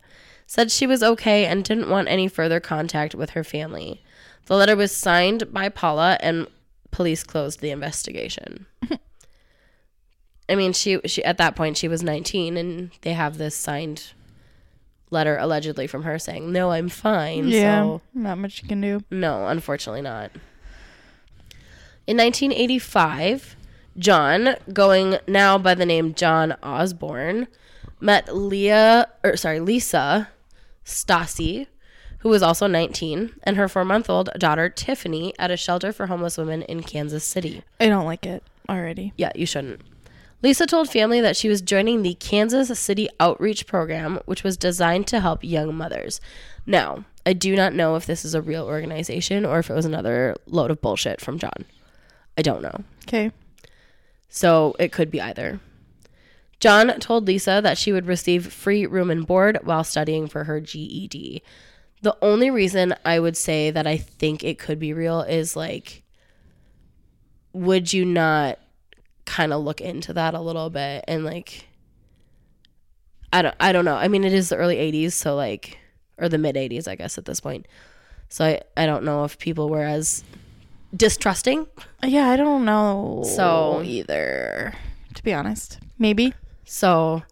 said 0.45 0.69
she 0.69 0.85
was 0.85 1.01
okay, 1.01 1.45
and 1.45 1.63
didn't 1.63 1.89
want 1.89 2.07
any 2.09 2.27
further 2.27 2.59
contact 2.59 3.15
with 3.15 3.31
her 3.31 3.43
family. 3.43 4.03
The 4.45 4.55
letter 4.55 4.75
was 4.75 4.95
signed 4.95 5.51
by 5.53 5.69
Paula, 5.69 6.17
and 6.21 6.47
police 6.91 7.23
closed 7.23 7.61
the 7.61 7.71
investigation. 7.71 8.65
I 10.49 10.55
mean, 10.55 10.73
she 10.73 10.99
she 11.05 11.23
at 11.23 11.37
that 11.37 11.55
point 11.55 11.77
she 11.77 11.87
was 11.87 12.03
19, 12.03 12.57
and 12.57 12.91
they 13.01 13.13
have 13.13 13.37
this 13.37 13.55
signed 13.55 14.13
letter 15.11 15.37
allegedly 15.37 15.87
from 15.87 16.03
her 16.03 16.19
saying, 16.19 16.51
"No, 16.51 16.71
I'm 16.71 16.89
fine." 16.89 17.47
Yeah, 17.47 17.83
So 17.83 18.01
not 18.13 18.37
much 18.37 18.61
you 18.61 18.67
can 18.67 18.81
do. 18.81 19.01
no, 19.09 19.47
unfortunately 19.47 20.01
not. 20.01 20.31
In 22.09 22.17
1985, 22.17 23.55
John, 23.99 24.55
going 24.73 25.17
now 25.27 25.59
by 25.59 25.75
the 25.75 25.85
name 25.85 26.15
John 26.15 26.55
Osborne, 26.63 27.47
met 27.99 28.35
Leah, 28.35 29.07
or 29.23 29.37
sorry, 29.37 29.59
Lisa 29.59 30.27
Stasi, 30.83 31.67
who 32.21 32.29
was 32.29 32.41
also 32.41 32.65
19, 32.65 33.35
and 33.43 33.57
her 33.57 33.67
four 33.67 33.85
month 33.85 34.09
old 34.09 34.31
daughter 34.39 34.69
Tiffany 34.69 35.35
at 35.37 35.51
a 35.51 35.55
shelter 35.55 35.93
for 35.93 36.07
homeless 36.07 36.35
women 36.35 36.63
in 36.63 36.81
Kansas 36.81 37.23
City. 37.23 37.61
I 37.79 37.85
don't 37.85 38.07
like 38.07 38.25
it 38.25 38.41
already. 38.67 39.13
Yeah, 39.15 39.31
you 39.35 39.45
shouldn't. 39.45 39.81
Lisa 40.41 40.65
told 40.65 40.89
family 40.89 41.21
that 41.21 41.37
she 41.37 41.47
was 41.47 41.61
joining 41.61 42.01
the 42.01 42.15
Kansas 42.15 42.79
City 42.79 43.07
Outreach 43.19 43.67
Program, 43.67 44.19
which 44.25 44.43
was 44.43 44.57
designed 44.57 45.05
to 45.09 45.19
help 45.19 45.43
young 45.43 45.75
mothers. 45.75 46.19
Now, 46.65 47.05
I 47.23 47.33
do 47.33 47.55
not 47.55 47.75
know 47.75 47.95
if 47.95 48.07
this 48.07 48.25
is 48.25 48.33
a 48.33 48.41
real 48.41 48.65
organization 48.65 49.45
or 49.45 49.59
if 49.59 49.69
it 49.69 49.75
was 49.75 49.85
another 49.85 50.35
load 50.47 50.71
of 50.71 50.81
bullshit 50.81 51.21
from 51.21 51.37
John. 51.37 51.65
I 52.39 52.41
don't 52.41 52.61
know. 52.61 52.85
Okay. 53.05 53.33
So 54.29 54.73
it 54.79 54.93
could 54.93 55.11
be 55.11 55.19
either. 55.19 55.59
John 56.61 56.97
told 57.01 57.27
Lisa 57.27 57.59
that 57.61 57.77
she 57.77 57.91
would 57.91 58.05
receive 58.05 58.53
free 58.53 58.85
room 58.85 59.11
and 59.11 59.27
board 59.27 59.59
while 59.63 59.83
studying 59.83 60.25
for 60.25 60.45
her 60.45 60.61
GED. 60.61 61.43
The 62.01 62.17
only 62.21 62.49
reason 62.49 62.95
I 63.03 63.19
would 63.19 63.35
say 63.35 63.71
that 63.71 63.85
I 63.85 63.97
think 63.97 64.41
it 64.41 64.57
could 64.57 64.79
be 64.79 64.93
real 64.93 65.19
is 65.19 65.57
like, 65.57 66.03
would 67.51 67.91
you 67.91 68.05
not 68.05 68.57
kind 69.25 69.51
of 69.51 69.61
look 69.61 69.81
into 69.81 70.13
that 70.13 70.33
a 70.33 70.39
little 70.39 70.69
bit 70.69 71.03
and 71.09 71.25
like, 71.25 71.67
I 73.33 73.41
don't, 73.41 73.55
I 73.59 73.73
don't 73.73 73.83
know. 73.83 73.95
I 73.95 74.07
mean, 74.07 74.23
it 74.23 74.31
is 74.33 74.47
the 74.47 74.55
early 74.55 74.77
'80s, 74.77 75.11
so 75.11 75.35
like, 75.35 75.77
or 76.17 76.29
the 76.29 76.37
mid 76.37 76.55
'80s, 76.55 76.87
I 76.87 76.95
guess 76.95 77.17
at 77.17 77.25
this 77.25 77.41
point. 77.41 77.67
So 78.29 78.45
I, 78.45 78.61
I 78.77 78.85
don't 78.85 79.03
know 79.03 79.25
if 79.25 79.37
people 79.37 79.69
were 79.69 79.83
as 79.83 80.23
distrusting. 80.95 81.67
Yeah, 82.03 82.29
I 82.29 82.37
don't 82.37 82.65
know. 82.65 83.23
So- 83.25 83.81
either, 83.83 84.73
to 85.13 85.23
be 85.23 85.33
honest, 85.33 85.79
maybe. 85.97 86.33
So 86.65 87.23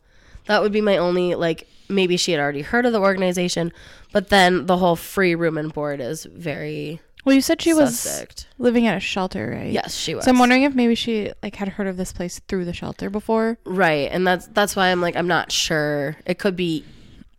that 0.45 0.61
would 0.61 0.71
be 0.71 0.81
my 0.81 0.97
only 0.97 1.35
like 1.35 1.67
maybe 1.89 2.17
she 2.17 2.31
had 2.31 2.41
already 2.41 2.61
heard 2.61 2.85
of 2.85 2.91
the 2.93 2.99
organization, 2.99 3.71
but 4.11 4.29
then 4.29 4.65
the 4.65 4.77
whole 4.77 4.95
free 4.95 5.35
room 5.35 5.57
and 5.57 5.73
board 5.73 5.99
is 6.01 6.25
very 6.25 6.99
Well, 7.23 7.35
you 7.35 7.41
said 7.41 7.61
she 7.61 7.73
was 7.73 8.25
living 8.57 8.87
at 8.87 8.97
a 8.97 8.99
shelter, 8.99 9.51
right? 9.55 9.71
Yes, 9.71 9.95
she 9.95 10.15
was. 10.15 10.25
So 10.25 10.31
I'm 10.31 10.39
wondering 10.39 10.63
if 10.63 10.73
maybe 10.75 10.95
she 10.95 11.31
like 11.43 11.55
had 11.55 11.69
heard 11.69 11.87
of 11.87 11.95
this 11.97 12.11
place 12.13 12.39
through 12.47 12.65
the 12.65 12.73
shelter 12.73 13.09
before. 13.09 13.57
right, 13.65 14.09
and 14.11 14.25
that's 14.27 14.47
that's 14.47 14.75
why 14.75 14.87
I'm 14.87 15.01
like 15.01 15.15
I'm 15.15 15.27
not 15.27 15.51
sure. 15.51 16.17
It 16.25 16.39
could 16.39 16.55
be 16.55 16.83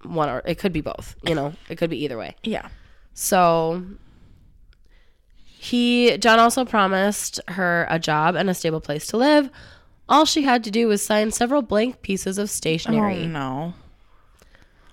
one 0.04 0.28
or 0.28 0.42
it 0.46 0.56
could 0.58 0.72
be 0.72 0.80
both. 0.80 1.16
You 1.24 1.34
know, 1.34 1.52
it 1.68 1.76
could 1.76 1.90
be 1.90 2.02
either 2.04 2.16
way. 2.16 2.36
Yeah. 2.44 2.68
So 3.14 3.84
he 5.70 6.16
John 6.18 6.38
also 6.38 6.64
promised 6.64 7.40
her 7.48 7.86
a 7.90 7.98
job 7.98 8.34
and 8.34 8.48
a 8.50 8.54
stable 8.54 8.80
place 8.80 9.06
to 9.08 9.16
live. 9.16 9.50
All 10.08 10.24
she 10.24 10.42
had 10.42 10.64
to 10.64 10.70
do 10.70 10.88
was 10.88 11.02
sign 11.02 11.30
several 11.32 11.62
blank 11.62 12.00
pieces 12.02 12.38
of 12.38 12.48
stationery. 12.50 13.24
Oh 13.24 13.26
no. 13.26 13.74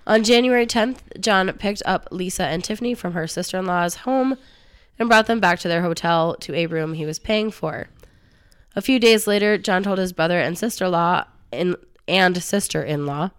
On 0.06 0.22
January 0.22 0.66
10th, 0.66 0.98
John 1.20 1.52
picked 1.54 1.82
up 1.84 2.06
Lisa 2.10 2.44
and 2.44 2.62
Tiffany 2.62 2.94
from 2.94 3.14
her 3.14 3.26
sister 3.26 3.58
in 3.58 3.66
law's 3.66 3.96
home 3.96 4.36
and 4.98 5.08
brought 5.08 5.26
them 5.26 5.40
back 5.40 5.58
to 5.60 5.68
their 5.68 5.82
hotel 5.82 6.36
to 6.40 6.54
a 6.54 6.66
room 6.66 6.94
he 6.94 7.04
was 7.04 7.18
paying 7.18 7.50
for. 7.50 7.88
A 8.76 8.82
few 8.82 8.98
days 8.98 9.26
later, 9.26 9.58
John 9.58 9.82
told 9.82 9.98
his 9.98 10.12
brother 10.12 10.38
and 10.38 10.56
sister 10.56 10.84
in 10.84 10.92
law 10.92 11.24
and 12.06 12.42
sister 12.42 12.82
in 12.82 13.06
law 13.06 13.30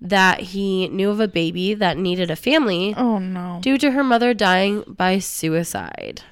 that 0.00 0.40
he 0.40 0.88
knew 0.88 1.10
of 1.10 1.20
a 1.20 1.28
baby 1.28 1.74
that 1.74 1.96
needed 1.98 2.30
a 2.30 2.36
family 2.36 2.94
Oh 2.96 3.18
no. 3.18 3.58
due 3.60 3.76
to 3.78 3.90
her 3.90 4.04
mother 4.04 4.32
dying 4.34 4.84
by 4.86 5.18
suicide. 5.18 6.22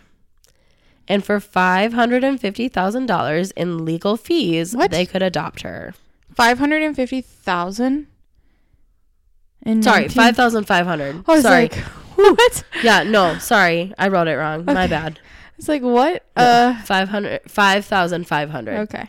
And 1.08 1.24
for 1.24 1.38
$550,000 1.38 3.52
in 3.56 3.84
legal 3.84 4.16
fees, 4.16 4.74
What? 4.74 4.90
they 4.90 5.06
could 5.06 5.22
adopt 5.22 5.60
her. 5.62 5.94
Five 6.34 6.58
hundred 6.58 6.82
and 6.82 6.96
fifty 6.96 7.20
thousand. 7.20 8.08
Sorry, 9.64 10.08
19 10.08 10.10
5,500. 10.10 11.24
I 11.28 11.32
was 11.32 11.42
Sorry. 11.42 11.62
like, 11.64 11.74
what? 12.16 12.64
Yeah, 12.82 13.02
no, 13.04 13.38
sorry. 13.38 13.92
I 13.98 14.08
wrote 14.08 14.26
it 14.28 14.34
wrong. 14.34 14.64
My 14.64 14.86
bad. 14.88 15.20
It's 15.58 15.68
like 15.68 15.82
what? 15.82 16.24
Uh. 16.36 16.74
500 16.82 17.48
5,500. 17.50 18.78
Okay. 18.80 19.08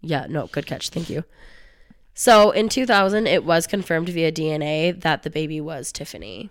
Yeah, 0.00 0.26
no, 0.28 0.46
good 0.46 0.66
catch. 0.66 0.88
Thank 0.90 1.10
you. 1.10 1.24
So, 2.14 2.50
in 2.52 2.68
2000, 2.68 3.26
it 3.26 3.44
was 3.44 3.66
confirmed 3.66 4.08
via 4.10 4.30
DNA 4.30 4.92
that 5.00 5.22
the 5.24 5.30
baby 5.30 5.60
was 5.60 5.90
Tiffany. 5.92 6.50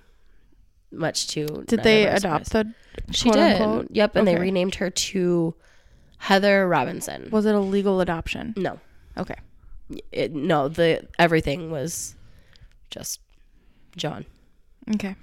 Much 0.91 1.27
to 1.27 1.63
Did 1.67 1.83
they 1.83 2.05
adopt 2.05 2.47
surprise. 2.47 2.73
the? 3.07 3.13
She 3.13 3.29
did. 3.29 3.61
unquote? 3.61 3.87
Yep, 3.91 4.15
and 4.17 4.27
they 4.27 4.35
renamed 4.35 4.75
her 4.75 4.89
to 4.89 5.55
Heather 6.17 6.67
Robinson. 6.67 7.29
Was 7.31 7.45
it 7.45 7.55
a 7.55 7.59
legal 7.59 8.01
adoption? 8.01 8.53
No. 8.57 8.79
Okay. 9.17 9.35
It, 10.11 10.33
no, 10.33 10.67
the 10.67 11.07
everything 11.17 11.71
was 11.71 12.15
just 12.89 13.19
John. 13.95 14.25
Okay. 14.95 15.15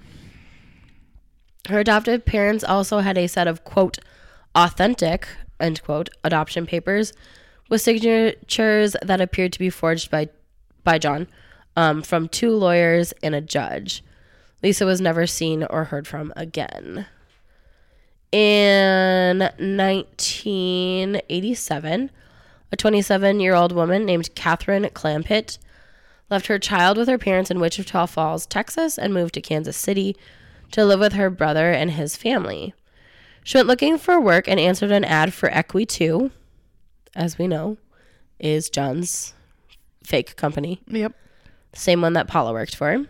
Her 1.69 1.81
adoptive 1.81 2.25
parents 2.25 2.65
also 2.65 2.99
had 3.01 3.19
a 3.19 3.27
set 3.27 3.47
of 3.47 3.65
quote 3.65 3.99
authentic 4.55 5.29
end 5.61 5.83
quote 5.83 6.09
adoption 6.25 6.67
papers 6.67 7.13
with 7.69 7.81
signatures 7.81 8.97
that 9.03 9.21
appeared 9.21 9.53
to 9.53 9.59
be 9.59 9.71
forged 9.71 10.11
by 10.11 10.29
by 10.85 10.99
John 10.99 11.29
um, 11.77 12.03
from 12.03 12.29
two 12.29 12.51
lawyers 12.53 13.13
and 13.23 13.35
a 13.35 13.41
judge. 13.41 14.03
Lisa 14.63 14.85
was 14.87 15.01
never 15.01 15.27
seen 15.27 15.65
or 15.65 15.85
heard 15.85 16.07
from 16.07 16.33
again. 16.37 17.07
In 18.33 19.39
1987, 19.39 22.11
a 22.71 22.77
27 22.77 23.41
year 23.41 23.55
old 23.55 23.73
woman 23.73 24.05
named 24.05 24.35
Catherine 24.35 24.89
Clampitt 24.93 25.57
left 26.31 26.49
her 26.49 26.59
child 26.59 26.99
with 26.99 27.09
her 27.09 27.17
parents 27.19 27.51
in 27.51 27.61
Wichita 27.61 28.07
Falls, 28.07 28.45
Texas, 28.47 28.99
and 28.99 29.15
moved 29.15 29.33
to 29.35 29.41
Kansas 29.41 29.77
City 29.77 30.15
to 30.73 30.85
live 30.85 31.01
with 31.01 31.15
her 31.15 31.31
brother 31.31 31.73
and 31.73 31.93
his 31.93 32.17
family. 32.17 32.75
She 33.43 33.57
went 33.57 33.69
looking 33.69 33.97
for 33.97 34.21
work 34.21 34.47
and 34.47 34.61
answered 34.61 34.91
an 34.91 35.05
ad 35.05 35.33
for 35.33 35.49
Equi2, 35.49 36.31
as 37.17 37.39
we 37.39 37.47
know, 37.47 37.79
is 38.39 38.69
John's 38.69 39.33
fake 40.05 40.37
company, 40.37 40.83
Yep. 40.87 41.15
the 41.73 41.79
same 41.79 42.03
one 42.03 42.13
that 42.13 42.29
Paula 42.29 42.53
worked 42.53 42.77
for. 42.77 43.07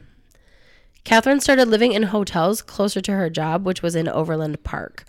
Catherine 1.08 1.40
started 1.40 1.68
living 1.68 1.92
in 1.92 2.02
hotels 2.02 2.60
closer 2.60 3.00
to 3.00 3.12
her 3.12 3.30
job, 3.30 3.64
which 3.64 3.80
was 3.80 3.94
in 3.94 4.08
Overland 4.08 4.62
Park. 4.62 5.06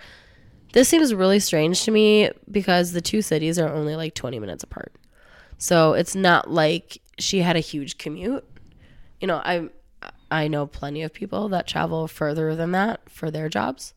This 0.72 0.88
seems 0.88 1.14
really 1.14 1.42
strange 1.42 1.84
to 1.84 1.92
me 1.92 2.30
because 2.50 2.94
the 2.94 3.02
two 3.02 3.22
cities 3.22 3.60
are 3.60 3.68
only 3.68 3.98
like 3.98 4.16
20 4.16 4.40
minutes 4.40 4.64
apart. 4.64 4.96
So 5.58 5.92
it's 5.96 6.16
not 6.16 6.50
like 6.50 7.00
she 7.18 7.40
had 7.40 7.58
a 7.58 7.60
huge 7.60 7.98
commute. 7.98 8.46
You 9.20 9.28
know, 9.28 9.42
I 9.44 9.68
I 10.32 10.48
know 10.48 10.66
plenty 10.68 11.02
of 11.02 11.12
people 11.12 11.50
that 11.50 11.68
travel 11.68 12.08
further 12.08 12.56
than 12.56 12.72
that 12.72 13.10
for 13.10 13.30
their 13.30 13.50
jobs. 13.50 13.94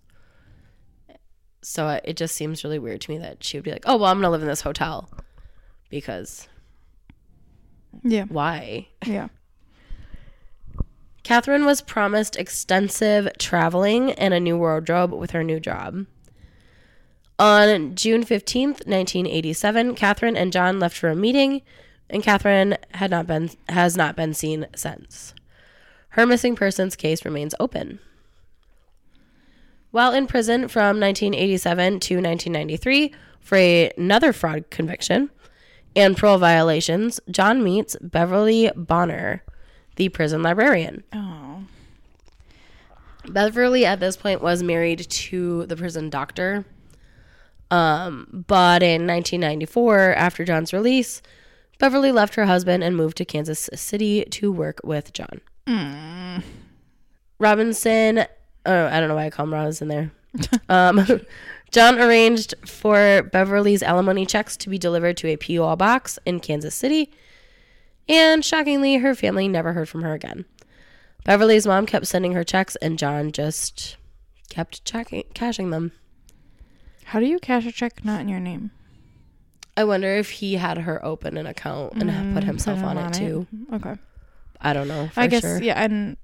So 1.63 2.01
it 2.03 2.17
just 2.17 2.35
seems 2.35 2.65
really 2.65 2.81
weird 2.81 3.01
to 3.03 3.13
me 3.13 3.19
that 3.19 3.45
she 3.45 3.57
would 3.57 3.65
be 3.65 3.71
like, 3.71 3.85
"Oh, 3.87 3.97
well, 3.97 4.11
I'm 4.11 4.17
going 4.17 4.25
to 4.25 4.31
live 4.31 4.43
in 4.43 4.49
this 4.49 4.63
hotel." 4.63 5.09
Because 5.89 6.49
Yeah. 8.03 8.25
why? 8.25 8.89
Yeah. 9.07 9.29
Catherine 11.23 11.65
was 11.65 11.81
promised 11.81 12.37
extensive 12.37 13.29
traveling 13.39 14.13
and 14.13 14.35
a 14.35 14.41
new 14.41 14.57
wardrobe 14.57 15.13
with 15.13 15.31
her 15.31 15.45
new 15.45 15.61
job. 15.61 16.07
On 17.39 17.95
June 17.95 18.25
15th, 18.25 18.87
1987, 18.87 19.95
Catherine 19.95 20.37
and 20.37 20.53
John 20.53 20.79
left 20.79 20.97
for 20.97 21.09
a 21.09 21.17
meeting, 21.17 21.63
and 22.11 22.23
Catherine 22.23 22.77
had 22.93 23.11
not 23.11 23.27
been 23.27 23.51
has 23.69 23.97
not 23.97 24.17
been 24.17 24.35
seen 24.35 24.67
since. 24.77 25.35
Her 26.11 26.27
missing 26.27 26.55
persons 26.55 26.95
case 26.95 27.25
remains 27.25 27.55
open. 27.59 27.99
While 29.93 30.13
in 30.13 30.27
prison 30.27 30.69
from 30.69 31.01
1987 31.01 32.01
to 32.01 32.15
1993 32.17 33.15
for 33.41 33.57
another 33.57 34.33
fraud 34.33 34.71
conviction 34.71 35.31
and 35.95 36.17
parole 36.17 36.39
violations, 36.39 37.21
John 37.31 37.63
meets 37.63 37.97
Beverly 38.01 38.71
Bonner, 38.75 39.43
the 39.97 40.09
prison 40.09 40.43
librarian. 40.43 41.05
Oh. 41.13 41.65
Beverly 43.29 43.85
at 43.85 44.01
this 44.01 44.17
point 44.17 44.43
was 44.43 44.63
married 44.63 45.09
to 45.09 45.67
the 45.67 45.77
prison 45.77 46.11
doctor. 46.11 46.65
Um, 47.71 48.45
but 48.47 48.83
in 48.83 49.07
1994, 49.07 50.15
after 50.15 50.45
John's 50.45 50.73
release, 50.73 51.23
Beverly 51.79 52.13
left 52.13 52.35
her 52.35 52.45
husband 52.45 52.85
and 52.85 52.97
moved 52.97 53.17
to 53.17 53.25
Kansas 53.25 53.71
City 53.75 54.25
to 54.27 54.53
work 54.53 54.81
with 54.85 55.13
John. 55.13 55.41
Robinson, 57.39 58.27
oh, 58.67 58.87
I 58.87 59.01
don't 59.01 59.09
know 59.09 59.15
why 59.15 59.27
I 59.27 59.31
call 59.31 59.47
him 59.47 59.55
Robinson 59.55 59.89
there. 59.89 60.13
um, 60.69 61.05
John 61.71 61.99
arranged 61.99 62.55
for 62.67 63.23
Beverly's 63.33 63.83
alimony 63.83 64.27
checks 64.27 64.57
to 64.59 64.69
be 64.69 64.79
delivered 64.79 65.17
to 65.19 65.29
a 65.29 65.37
PO 65.37 65.75
box 65.77 66.19
in 66.27 66.41
Kansas 66.41 66.75
City, 66.75 67.11
and 68.13 68.45
shockingly, 68.45 68.97
her 68.97 69.15
family 69.15 69.49
never 69.49 69.73
heard 69.73 69.89
from 69.89 70.03
her 70.03 70.13
again. 70.13 70.45
Beverly's 71.25 71.67
mom 71.67 71.87
kept 71.87 72.07
sending 72.07 72.33
her 72.33 72.45
checks, 72.45 72.77
and 72.77 72.99
John 72.99 73.33
just 73.33 73.97
kept 74.51 74.85
checking, 74.85 75.25
cashing 75.35 75.71
them. 75.71 75.93
How 77.05 77.21
do 77.21 77.27
you 77.27 77.39
cash 77.39 77.67
a 77.67 77.73
check 77.73 78.05
not 78.05 78.21
in 78.21 78.29
your 78.29 78.41
name? 78.41 78.71
I 79.77 79.85
wonder 79.85 80.09
if 80.17 80.31
he 80.31 80.55
had 80.57 80.79
her 80.79 81.03
open 81.05 81.37
an 81.37 81.47
account 81.47 81.95
and 81.95 82.11
had 82.11 82.35
put 82.35 82.43
Mm, 82.45 82.47
himself 82.47 82.79
him 82.81 82.85
on 82.85 82.99
it 82.99 83.13
too. 83.15 83.47
Okay. 83.73 83.95
I 84.61 84.73
don't 84.73 84.89
know. 84.89 85.09
For 85.09 85.21
I 85.21 85.27
guess 85.29 85.43
sure. 85.43 85.63
yeah, 85.63 85.83
and 85.83 86.17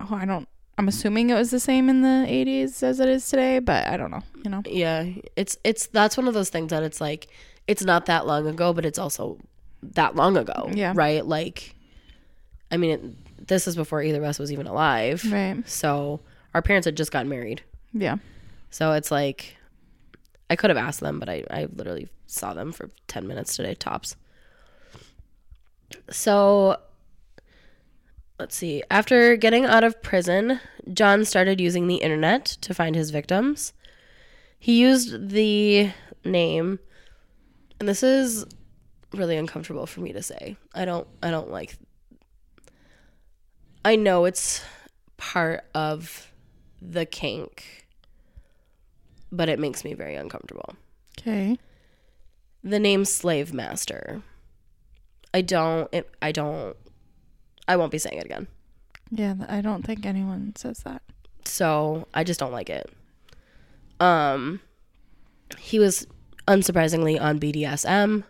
oh, 0.00 0.14
I 0.14 0.24
don't. 0.24 0.48
I'm 0.78 0.86
assuming 0.86 1.30
it 1.30 1.34
was 1.34 1.50
the 1.50 1.58
same 1.58 1.88
in 1.88 2.02
the 2.02 2.24
80s 2.28 2.82
as 2.84 3.00
it 3.00 3.08
is 3.08 3.28
today, 3.28 3.58
but 3.58 3.88
I 3.88 3.96
don't 3.96 4.12
know. 4.12 4.22
You 4.44 4.50
know. 4.50 4.62
Yeah, 4.64 5.06
it's 5.34 5.56
it's 5.64 5.88
that's 5.88 6.16
one 6.16 6.28
of 6.28 6.34
those 6.34 6.50
things 6.50 6.70
that 6.70 6.84
it's 6.84 7.00
like 7.00 7.26
it's 7.66 7.82
not 7.82 8.06
that 8.06 8.26
long 8.26 8.46
ago, 8.46 8.72
but 8.72 8.86
it's 8.86 8.98
also 8.98 9.38
that 9.82 10.16
long 10.16 10.36
ago. 10.36 10.70
Yeah. 10.72 10.92
Right. 10.94 11.24
Like, 11.24 11.74
I 12.70 12.76
mean, 12.76 12.90
it, 12.90 13.46
this 13.48 13.66
is 13.66 13.76
before 13.76 14.02
either 14.02 14.18
of 14.18 14.24
us 14.24 14.38
was 14.38 14.52
even 14.52 14.66
alive. 14.66 15.24
Right. 15.30 15.62
So 15.68 16.20
our 16.54 16.62
parents 16.62 16.84
had 16.84 16.96
just 16.96 17.12
gotten 17.12 17.28
married. 17.28 17.62
Yeah. 17.92 18.16
So 18.70 18.92
it's 18.92 19.10
like 19.10 19.56
I 20.50 20.56
could 20.56 20.70
have 20.70 20.76
asked 20.76 21.00
them, 21.00 21.18
but 21.18 21.28
I, 21.28 21.44
I 21.50 21.68
literally 21.74 22.08
saw 22.26 22.54
them 22.54 22.72
for 22.72 22.90
10 23.06 23.26
minutes 23.26 23.56
today, 23.56 23.74
tops. 23.74 24.16
So 26.10 26.76
let's 28.38 28.56
see. 28.56 28.82
After 28.90 29.36
getting 29.36 29.64
out 29.64 29.84
of 29.84 30.02
prison, 30.02 30.60
John 30.92 31.24
started 31.24 31.60
using 31.60 31.86
the 31.86 31.96
internet 31.96 32.44
to 32.44 32.74
find 32.74 32.94
his 32.94 33.10
victims. 33.10 33.72
He 34.58 34.80
used 34.80 35.30
the 35.30 35.92
name, 36.24 36.80
and 37.78 37.88
this 37.88 38.02
is 38.02 38.44
really 39.12 39.36
uncomfortable 39.36 39.86
for 39.86 40.00
me 40.00 40.12
to 40.12 40.22
say. 40.22 40.56
I 40.74 40.84
don't 40.84 41.06
I 41.22 41.30
don't 41.30 41.50
like 41.50 41.76
I 43.84 43.96
know 43.96 44.24
it's 44.24 44.62
part 45.16 45.64
of 45.74 46.32
the 46.80 47.06
kink 47.06 47.86
but 49.30 49.48
it 49.48 49.58
makes 49.58 49.84
me 49.84 49.94
very 49.94 50.14
uncomfortable. 50.14 50.74
Okay. 51.18 51.58
The 52.64 52.78
name 52.78 53.04
slave 53.04 53.52
master. 53.52 54.22
I 55.34 55.42
don't 55.42 55.88
it, 55.92 56.10
I 56.22 56.32
don't 56.32 56.76
I 57.66 57.76
won't 57.76 57.92
be 57.92 57.98
saying 57.98 58.18
it 58.18 58.24
again. 58.24 58.46
Yeah, 59.10 59.34
I 59.48 59.60
don't 59.60 59.84
think 59.84 60.04
anyone 60.04 60.54
says 60.56 60.80
that. 60.80 61.02
So, 61.44 62.06
I 62.12 62.24
just 62.24 62.38
don't 62.40 62.52
like 62.52 62.68
it. 62.68 62.90
Um 64.00 64.60
he 65.56 65.78
was 65.78 66.06
unsurprisingly 66.46 67.20
on 67.20 67.38
BDSM 67.40 68.24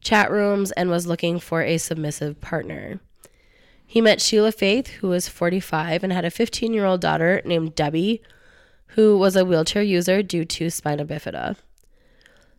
chat 0.00 0.30
rooms 0.30 0.70
and 0.72 0.90
was 0.90 1.06
looking 1.06 1.38
for 1.38 1.62
a 1.62 1.78
submissive 1.78 2.40
partner. 2.40 3.00
He 3.86 4.00
met 4.00 4.20
Sheila 4.20 4.52
Faith, 4.52 4.88
who 4.88 5.08
was 5.08 5.28
45 5.28 6.04
and 6.04 6.12
had 6.12 6.24
a 6.24 6.30
15 6.30 6.74
year 6.74 6.84
old 6.84 7.00
daughter 7.00 7.40
named 7.44 7.74
Debbie, 7.74 8.22
who 8.88 9.16
was 9.16 9.36
a 9.36 9.44
wheelchair 9.44 9.82
user 9.82 10.22
due 10.22 10.44
to 10.44 10.70
spina 10.70 11.04
bifida. 11.04 11.56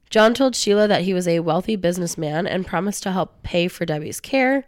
John 0.10 0.34
told 0.34 0.55
Sheila 0.55 0.88
that 0.88 1.03
he 1.03 1.13
was 1.13 1.27
a 1.27 1.41
wealthy 1.41 1.75
businessman 1.75 2.48
and 2.48 2.65
promised 2.65 3.03
to 3.03 3.12
help 3.12 3.43
pay 3.43 3.67
for 3.67 3.86
Debbie's 3.86 4.19
care. 4.19 4.65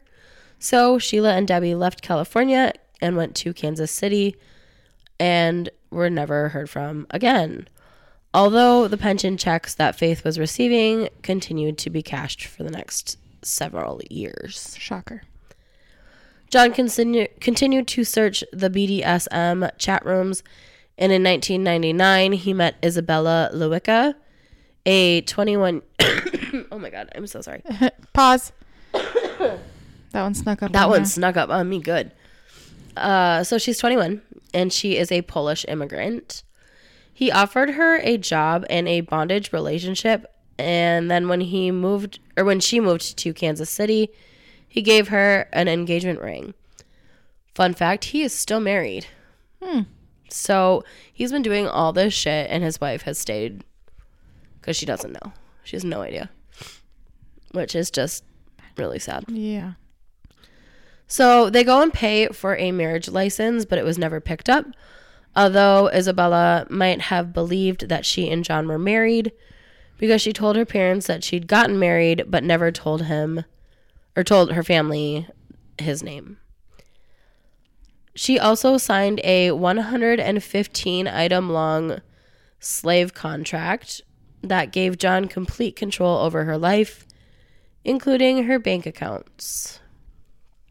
So 0.59 0.99
Sheila 0.99 1.33
and 1.33 1.47
Debbie 1.47 1.73
left 1.73 2.03
California 2.03 2.73
and 3.01 3.17
went 3.17 3.35
to 3.37 3.53
Kansas 3.53 3.91
City 3.91 4.35
and 5.19 5.69
were 5.89 6.11
never 6.11 6.49
heard 6.49 6.69
from 6.69 7.07
again. 7.09 7.67
Although 8.33 8.87
the 8.87 8.97
pension 8.97 9.37
checks 9.37 9.73
that 9.75 9.95
Faith 9.95 10.23
was 10.23 10.39
receiving 10.39 11.09
continued 11.21 11.77
to 11.79 11.89
be 11.89 12.01
cashed 12.01 12.45
for 12.45 12.63
the 12.63 12.71
next 12.71 13.17
several 13.41 14.01
years. 14.09 14.75
Shocker. 14.79 15.23
John 16.49 16.73
continue, 16.73 17.27
continued 17.39 17.87
to 17.89 18.03
search 18.03 18.43
the 18.51 18.69
BDSM 18.69 19.69
chat 19.77 20.05
rooms, 20.05 20.43
and 20.97 21.11
in 21.11 21.23
1999, 21.23 22.33
he 22.33 22.53
met 22.53 22.75
Isabella 22.83 23.49
Lewicka, 23.53 24.15
a 24.85 25.21
21. 25.21 25.81
oh 26.71 26.77
my 26.77 26.89
god, 26.89 27.09
I'm 27.15 27.27
so 27.27 27.41
sorry. 27.41 27.63
Pause. 28.13 28.51
that 28.91 29.59
one 30.13 30.33
snuck 30.33 30.61
up. 30.61 30.73
That 30.73 30.83
on 30.83 30.89
one 30.89 30.99
ya. 31.01 31.05
snuck 31.05 31.37
up 31.37 31.49
on 31.49 31.69
me 31.69 31.79
good. 31.79 32.11
Uh, 32.97 33.45
so 33.45 33.57
she's 33.57 33.77
21, 33.77 34.21
and 34.53 34.73
she 34.73 34.97
is 34.97 35.11
a 35.11 35.21
Polish 35.21 35.65
immigrant. 35.69 36.43
He 37.13 37.31
offered 37.31 37.71
her 37.71 37.97
a 37.97 38.17
job 38.17 38.65
in 38.69 38.87
a 38.87 39.01
bondage 39.01 39.53
relationship, 39.53 40.25
and 40.57 41.09
then 41.09 41.27
when 41.27 41.41
he 41.41 41.71
moved, 41.71 42.19
or 42.37 42.43
when 42.43 42.59
she 42.59 42.79
moved 42.79 43.17
to 43.17 43.33
Kansas 43.33 43.69
City, 43.69 44.09
he 44.67 44.81
gave 44.81 45.09
her 45.09 45.47
an 45.53 45.67
engagement 45.67 46.21
ring. 46.21 46.53
Fun 47.53 47.73
fact: 47.73 48.05
he 48.05 48.21
is 48.23 48.33
still 48.33 48.59
married. 48.59 49.07
Hmm. 49.61 49.81
So 50.29 50.83
he's 51.11 51.31
been 51.31 51.41
doing 51.41 51.67
all 51.67 51.91
this 51.93 52.13
shit, 52.13 52.49
and 52.49 52.63
his 52.63 52.79
wife 52.79 53.01
has 53.03 53.17
stayed 53.17 53.63
because 54.59 54.77
she 54.77 54.85
doesn't 54.85 55.11
know. 55.11 55.33
She 55.63 55.75
has 55.75 55.83
no 55.83 56.01
idea, 56.01 56.29
which 57.51 57.75
is 57.75 57.91
just 57.91 58.23
really 58.77 58.99
sad. 58.99 59.25
Yeah. 59.27 59.73
So 61.07 61.49
they 61.49 61.65
go 61.65 61.81
and 61.81 61.93
pay 61.93 62.27
for 62.27 62.55
a 62.55 62.71
marriage 62.71 63.09
license, 63.09 63.65
but 63.65 63.77
it 63.77 63.83
was 63.83 63.97
never 63.97 64.21
picked 64.21 64.49
up. 64.49 64.65
Although 65.35 65.89
Isabella 65.89 66.65
might 66.69 67.01
have 67.01 67.33
believed 67.33 67.89
that 67.89 68.05
she 68.05 68.29
and 68.29 68.43
John 68.43 68.67
were 68.67 68.79
married 68.79 69.31
because 69.97 70.21
she 70.21 70.33
told 70.33 70.55
her 70.55 70.65
parents 70.65 71.07
that 71.07 71.23
she'd 71.23 71.47
gotten 71.47 71.79
married 71.79 72.25
but 72.27 72.43
never 72.43 72.71
told 72.71 73.03
him 73.03 73.45
or 74.15 74.23
told 74.23 74.51
her 74.53 74.63
family 74.63 75.27
his 75.79 76.03
name. 76.03 76.37
She 78.15 78.37
also 78.37 78.77
signed 78.77 79.21
a 79.23 79.51
115 79.51 81.07
item 81.07 81.49
long 81.49 82.01
slave 82.59 83.13
contract 83.13 84.01
that 84.41 84.71
gave 84.71 84.97
John 84.97 85.27
complete 85.27 85.75
control 85.75 86.17
over 86.17 86.43
her 86.45 86.57
life, 86.57 87.05
including 87.83 88.43
her 88.45 88.59
bank 88.59 88.85
accounts. 88.85 89.80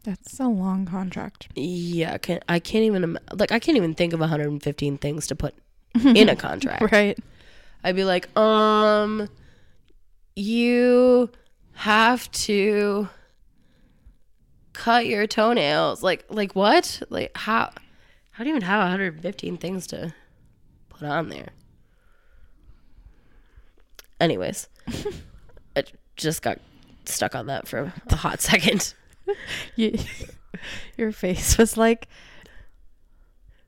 That's 0.03 0.41
a 0.41 0.47
long 0.47 0.87
contract. 0.87 1.49
Yeah, 1.55 2.15
I 2.15 2.19
can't, 2.19 2.43
I 2.49 2.59
can't 2.59 2.85
even 2.85 3.19
like 3.35 3.53
I 3.53 3.59
can't 3.59 3.77
even 3.77 3.95
think 3.95 4.13
of 4.13 4.21
115 4.21 4.99
things 4.99 5.27
to 5.27 5.37
put 5.37 5.55
in 6.05 6.29
a 6.29 6.37
contract. 6.37 6.91
Right. 6.91 7.19
I'd 7.83 7.97
be 7.97 8.05
like, 8.05 8.35
um, 8.37 9.29
you 10.37 11.31
have 11.73 12.31
to 12.33 13.09
cut 14.73 15.07
your 15.07 15.27
toenails. 15.27 16.03
Like, 16.03 16.25
like 16.29 16.55
what? 16.55 17.03
Like 17.11 17.37
how? 17.37 17.71
How 18.31 18.45
do 18.45 18.49
you 18.49 18.57
even 18.57 18.67
have 18.67 18.81
115 18.81 19.59
things 19.59 19.87
to 19.89 20.15
put 20.89 21.03
on 21.03 21.29
there? 21.29 21.49
Anyways, 24.19 24.69
I 25.77 25.85
just 26.17 26.43
got 26.43 26.59
stuck 27.05 27.35
on 27.35 27.47
that 27.47 27.69
for 27.69 27.93
a 28.09 28.17
hot 28.17 28.41
second. 28.41 28.95
You, 29.77 29.99
your 30.97 31.13
face 31.13 31.57
was 31.59 31.77
like, 31.77 32.09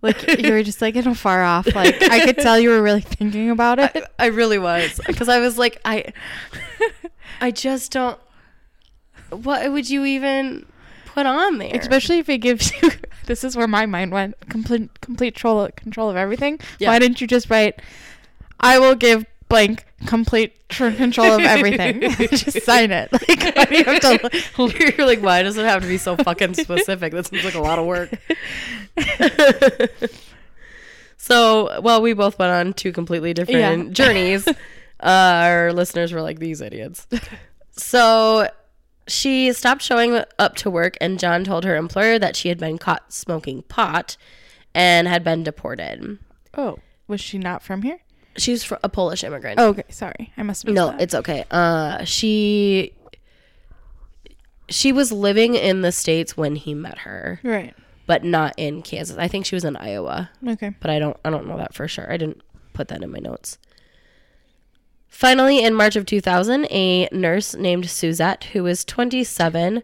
like 0.02 0.40
you 0.40 0.52
were 0.52 0.62
just 0.62 0.82
like 0.82 0.96
in 0.96 1.06
a 1.06 1.14
far 1.14 1.42
off. 1.42 1.72
Like 1.74 2.02
I 2.02 2.24
could 2.24 2.38
tell 2.38 2.58
you 2.58 2.70
were 2.70 2.82
really 2.82 3.00
thinking 3.00 3.50
about 3.50 3.78
it. 3.78 3.92
I, 4.18 4.24
I 4.24 4.26
really 4.26 4.58
was 4.58 5.00
because 5.06 5.28
I 5.28 5.38
was 5.38 5.58
like, 5.58 5.80
I, 5.84 6.12
I 7.40 7.50
just 7.50 7.92
don't. 7.92 8.18
What 9.30 9.70
would 9.72 9.88
you 9.88 10.04
even 10.04 10.66
put 11.06 11.24
on 11.24 11.58
there? 11.58 11.74
Especially 11.74 12.18
if 12.18 12.28
it 12.28 12.38
gives 12.38 12.72
you. 12.82 12.90
This 13.26 13.44
is 13.44 13.56
where 13.56 13.68
my 13.68 13.86
mind 13.86 14.10
went. 14.10 14.34
Complete 14.48 15.00
complete 15.00 15.34
control 15.34 15.68
control 15.76 16.10
of 16.10 16.16
everything. 16.16 16.58
Yeah. 16.80 16.90
Why 16.90 16.98
didn't 16.98 17.20
you 17.20 17.28
just 17.28 17.48
write? 17.48 17.80
I 18.58 18.80
will 18.80 18.96
give 18.96 19.24
blank 19.52 19.84
complete 20.06 20.68
tr- 20.68 20.90
control 20.90 21.32
of 21.32 21.40
everything. 21.40 22.00
just 22.30 22.62
sign 22.62 22.90
it. 22.90 23.10
Like 23.28 23.54
why 23.56 23.64
do 23.66 23.76
you 23.76 23.84
have 23.84 24.00
to? 24.00 24.94
You're 24.96 25.06
like, 25.06 25.20
why 25.22 25.42
does 25.42 25.56
it 25.56 25.64
have 25.64 25.82
to 25.82 25.88
be 25.88 25.98
so 25.98 26.16
fucking 26.16 26.54
specific? 26.54 27.12
That 27.12 27.26
seems 27.26 27.44
like 27.44 27.54
a 27.54 27.60
lot 27.60 27.78
of 27.78 27.86
work. 27.86 28.10
so, 31.16 31.80
well, 31.80 32.02
we 32.02 32.12
both 32.14 32.38
went 32.38 32.52
on 32.52 32.72
two 32.72 32.92
completely 32.92 33.32
different 33.34 33.86
Yeah. 33.86 33.92
journeys. 33.92 34.46
Uh, 34.48 34.52
our 35.02 35.72
listeners 35.72 36.12
were 36.12 36.22
like, 36.22 36.38
these 36.38 36.60
idiots. 36.60 37.06
So, 37.72 38.48
she 39.08 39.52
stopped 39.52 39.82
showing 39.82 40.22
up 40.38 40.56
to 40.56 40.70
work, 40.70 40.96
and 41.00 41.18
John 41.18 41.44
told 41.44 41.64
her 41.64 41.76
employer 41.76 42.18
that 42.18 42.36
she 42.36 42.48
had 42.48 42.58
been 42.58 42.78
caught 42.78 43.12
smoking 43.12 43.62
pot 43.62 44.16
and 44.74 45.08
had 45.08 45.24
been 45.24 45.42
deported. 45.42 46.18
Oh, 46.54 46.78
was 47.08 47.20
she 47.20 47.38
not 47.38 47.62
from 47.62 47.82
here? 47.82 47.98
She's 48.36 48.70
a 48.82 48.88
Polish 48.88 49.24
immigrant. 49.24 49.60
Oh, 49.60 49.68
okay, 49.68 49.84
sorry, 49.90 50.32
I 50.36 50.42
must 50.42 50.62
have. 50.64 50.74
No, 50.74 50.88
that. 50.92 51.00
it's 51.00 51.14
okay. 51.14 51.44
Uh, 51.50 52.04
she 52.04 52.92
she 54.68 54.92
was 54.92 55.12
living 55.12 55.54
in 55.54 55.82
the 55.82 55.92
states 55.92 56.36
when 56.36 56.56
he 56.56 56.74
met 56.74 56.98
her, 56.98 57.40
right. 57.42 57.74
but 58.06 58.24
not 58.24 58.54
in 58.56 58.82
Kansas. 58.82 59.18
I 59.18 59.28
think 59.28 59.44
she 59.44 59.54
was 59.54 59.64
in 59.64 59.76
Iowa, 59.76 60.30
Okay. 60.46 60.74
but 60.80 60.90
I 60.90 60.98
don't 60.98 61.16
I 61.24 61.30
don't 61.30 61.46
know 61.46 61.58
that 61.58 61.74
for 61.74 61.86
sure. 61.88 62.10
I 62.10 62.16
didn't 62.16 62.40
put 62.72 62.88
that 62.88 63.02
in 63.02 63.10
my 63.10 63.18
notes. 63.18 63.58
Finally, 65.08 65.62
in 65.62 65.74
March 65.74 65.94
of 65.94 66.06
2000, 66.06 66.64
a 66.70 67.06
nurse 67.12 67.54
named 67.54 67.88
Suzette, 67.90 68.44
who 68.54 68.62
was 68.62 68.82
27, 68.82 69.82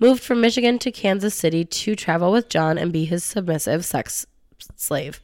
moved 0.00 0.22
from 0.24 0.40
Michigan 0.40 0.80
to 0.80 0.90
Kansas 0.90 1.36
City 1.36 1.64
to 1.64 1.94
travel 1.94 2.32
with 2.32 2.48
John 2.48 2.76
and 2.76 2.92
be 2.92 3.04
his 3.04 3.22
submissive 3.22 3.84
sex 3.84 4.26
slave. 4.74 5.20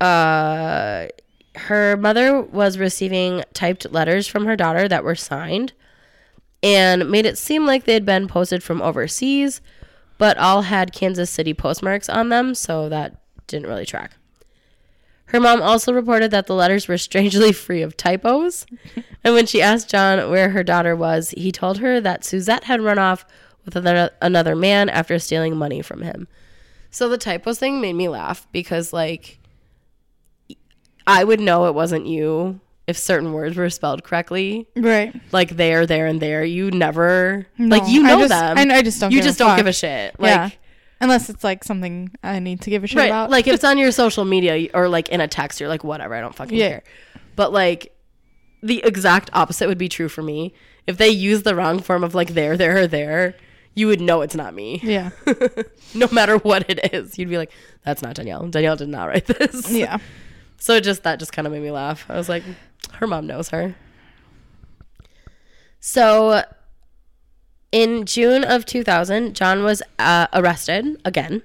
Uh, 0.00 1.06
her 1.54 1.96
mother 1.96 2.42
was 2.42 2.78
receiving 2.78 3.42
typed 3.54 3.90
letters 3.90 4.26
from 4.26 4.44
her 4.44 4.56
daughter 4.56 4.88
that 4.88 5.04
were 5.04 5.14
signed 5.14 5.72
and 6.62 7.10
made 7.10 7.26
it 7.26 7.38
seem 7.38 7.66
like 7.66 7.84
they'd 7.84 8.04
been 8.04 8.28
posted 8.28 8.62
from 8.62 8.82
overseas, 8.82 9.60
but 10.18 10.36
all 10.38 10.62
had 10.62 10.92
Kansas 10.92 11.30
City 11.30 11.54
postmarks 11.54 12.08
on 12.08 12.28
them, 12.28 12.54
so 12.54 12.88
that 12.88 13.20
didn't 13.46 13.68
really 13.68 13.86
track. 13.86 14.12
Her 15.26 15.40
mom 15.40 15.60
also 15.60 15.92
reported 15.92 16.30
that 16.30 16.46
the 16.46 16.54
letters 16.54 16.88
were 16.88 16.98
strangely 16.98 17.52
free 17.52 17.82
of 17.82 17.96
typos. 17.96 18.66
and 19.24 19.34
when 19.34 19.46
she 19.46 19.60
asked 19.60 19.90
John 19.90 20.30
where 20.30 20.50
her 20.50 20.62
daughter 20.62 20.94
was, 20.94 21.30
he 21.30 21.52
told 21.52 21.78
her 21.78 22.00
that 22.00 22.24
Suzette 22.24 22.64
had 22.64 22.80
run 22.80 22.98
off 22.98 23.24
with 23.64 23.76
another, 23.76 24.10
another 24.22 24.54
man 24.54 24.88
after 24.88 25.18
stealing 25.18 25.56
money 25.56 25.82
from 25.82 26.02
him. 26.02 26.28
So 26.90 27.08
the 27.08 27.18
typos 27.18 27.58
thing 27.58 27.80
made 27.80 27.94
me 27.94 28.08
laugh 28.08 28.46
because, 28.52 28.92
like, 28.92 29.38
I 31.06 31.24
would 31.24 31.40
know 31.40 31.66
it 31.66 31.74
wasn't 31.74 32.06
you 32.06 32.60
if 32.86 32.96
certain 32.96 33.32
words 33.32 33.56
were 33.56 33.68
spelled 33.70 34.04
correctly. 34.04 34.66
Right. 34.76 35.14
Like 35.32 35.50
there, 35.50 35.86
there, 35.86 36.06
and 36.06 36.20
there. 36.20 36.44
You 36.44 36.70
never, 36.70 37.46
No, 37.58 37.76
like, 37.76 37.88
you 37.88 38.04
I 38.04 38.08
know 38.08 38.18
just- 38.20 38.28
them. 38.30 38.58
I- 38.58 38.76
I 38.76 38.82
just 38.82 39.00
don't 39.00 39.10
You 39.10 39.18
give 39.18 39.24
a 39.24 39.28
just 39.28 39.38
don't 39.38 39.48
fuck. 39.50 39.56
give 39.58 39.66
a 39.66 39.72
shit. 39.72 40.18
Like, 40.20 40.28
yeah. 40.30 40.50
Unless 41.00 41.28
it's 41.28 41.44
like 41.44 41.62
something 41.64 42.10
I 42.22 42.38
need 42.38 42.62
to 42.62 42.70
give 42.70 42.82
a 42.82 42.86
shit 42.86 42.96
right 42.98 43.06
about. 43.10 43.28
like 43.30 43.46
if 43.46 43.54
it's 43.54 43.64
on 43.70 43.76
your 43.76 43.92
social 43.92 44.24
media 44.24 44.68
or 44.72 44.88
like 44.88 45.08
in 45.10 45.20
a 45.20 45.28
text 45.28 45.60
you're 45.60 45.68
like 45.68 45.84
whatever 45.84 46.14
i 46.14 46.20
don't 46.22 46.34
fucking 46.34 46.56
Yeah. 46.56 46.68
care 46.70 46.82
but 47.36 47.52
like 47.52 47.92
the 48.62 48.82
exact 48.82 49.28
opposite 49.34 49.68
would 49.68 49.76
be 49.76 49.90
true 49.90 50.08
for 50.08 50.22
me 50.22 50.54
if 50.86 50.96
they 50.96 51.10
use 51.10 51.42
the 51.42 51.54
wrong 51.54 51.80
form 51.80 52.02
of 52.02 52.14
like 52.14 52.28
there 52.30 52.56
there 52.56 52.78
or 52.78 52.86
there 52.86 53.34
you 53.74 53.88
would 53.88 54.00
know 54.00 54.22
it's 54.22 54.34
not 54.34 54.54
me 54.54 54.80
yeah. 54.82 55.10
no 55.94 56.08
matter 56.12 56.38
what 56.38 56.64
it 56.70 56.94
is 56.94 57.18
you'd 57.18 57.28
be 57.28 57.36
like 57.36 57.50
that's 57.84 58.00
not 58.00 58.14
danielle 58.14 58.48
danielle 58.48 58.76
did 58.76 58.88
not 58.88 59.04
write 59.04 59.26
this 59.26 59.70
Yeah. 59.70 59.98
so 60.58 60.74
it 60.74 60.82
just 60.82 61.02
that 61.04 61.18
just 61.18 61.32
kind 61.32 61.46
of 61.46 61.52
made 61.52 61.62
me 61.62 61.70
laugh. 61.70 62.06
I 62.08 62.16
was 62.16 62.28
like 62.28 62.42
her 62.94 63.06
mom 63.06 63.26
knows 63.26 63.48
her. 63.50 63.74
So 65.80 66.42
in 67.72 68.06
June 68.06 68.44
of 68.44 68.64
2000, 68.66 69.34
John 69.34 69.62
was 69.62 69.82
uh, 69.98 70.26
arrested 70.32 71.00
again 71.04 71.42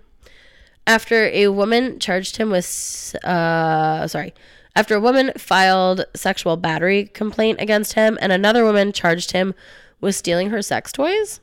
after 0.88 1.26
a 1.28 1.48
woman 1.50 2.00
charged 2.00 2.38
him 2.38 2.50
with, 2.50 3.16
uh, 3.24 4.08
sorry, 4.08 4.34
after 4.76 4.96
a 4.96 5.00
woman 5.02 5.32
filed 5.38 6.06
sexual 6.16 6.58
battery 6.58 7.06
complaint 7.06 7.60
against 7.62 7.94
him, 7.94 8.18
and 8.22 8.32
another 8.32 8.64
woman 8.64 8.92
charged 8.92 9.32
him 9.32 9.54
with 10.00 10.16
stealing 10.16 10.50
her 10.50 10.62
sex 10.62 10.92
toys, 10.92 11.40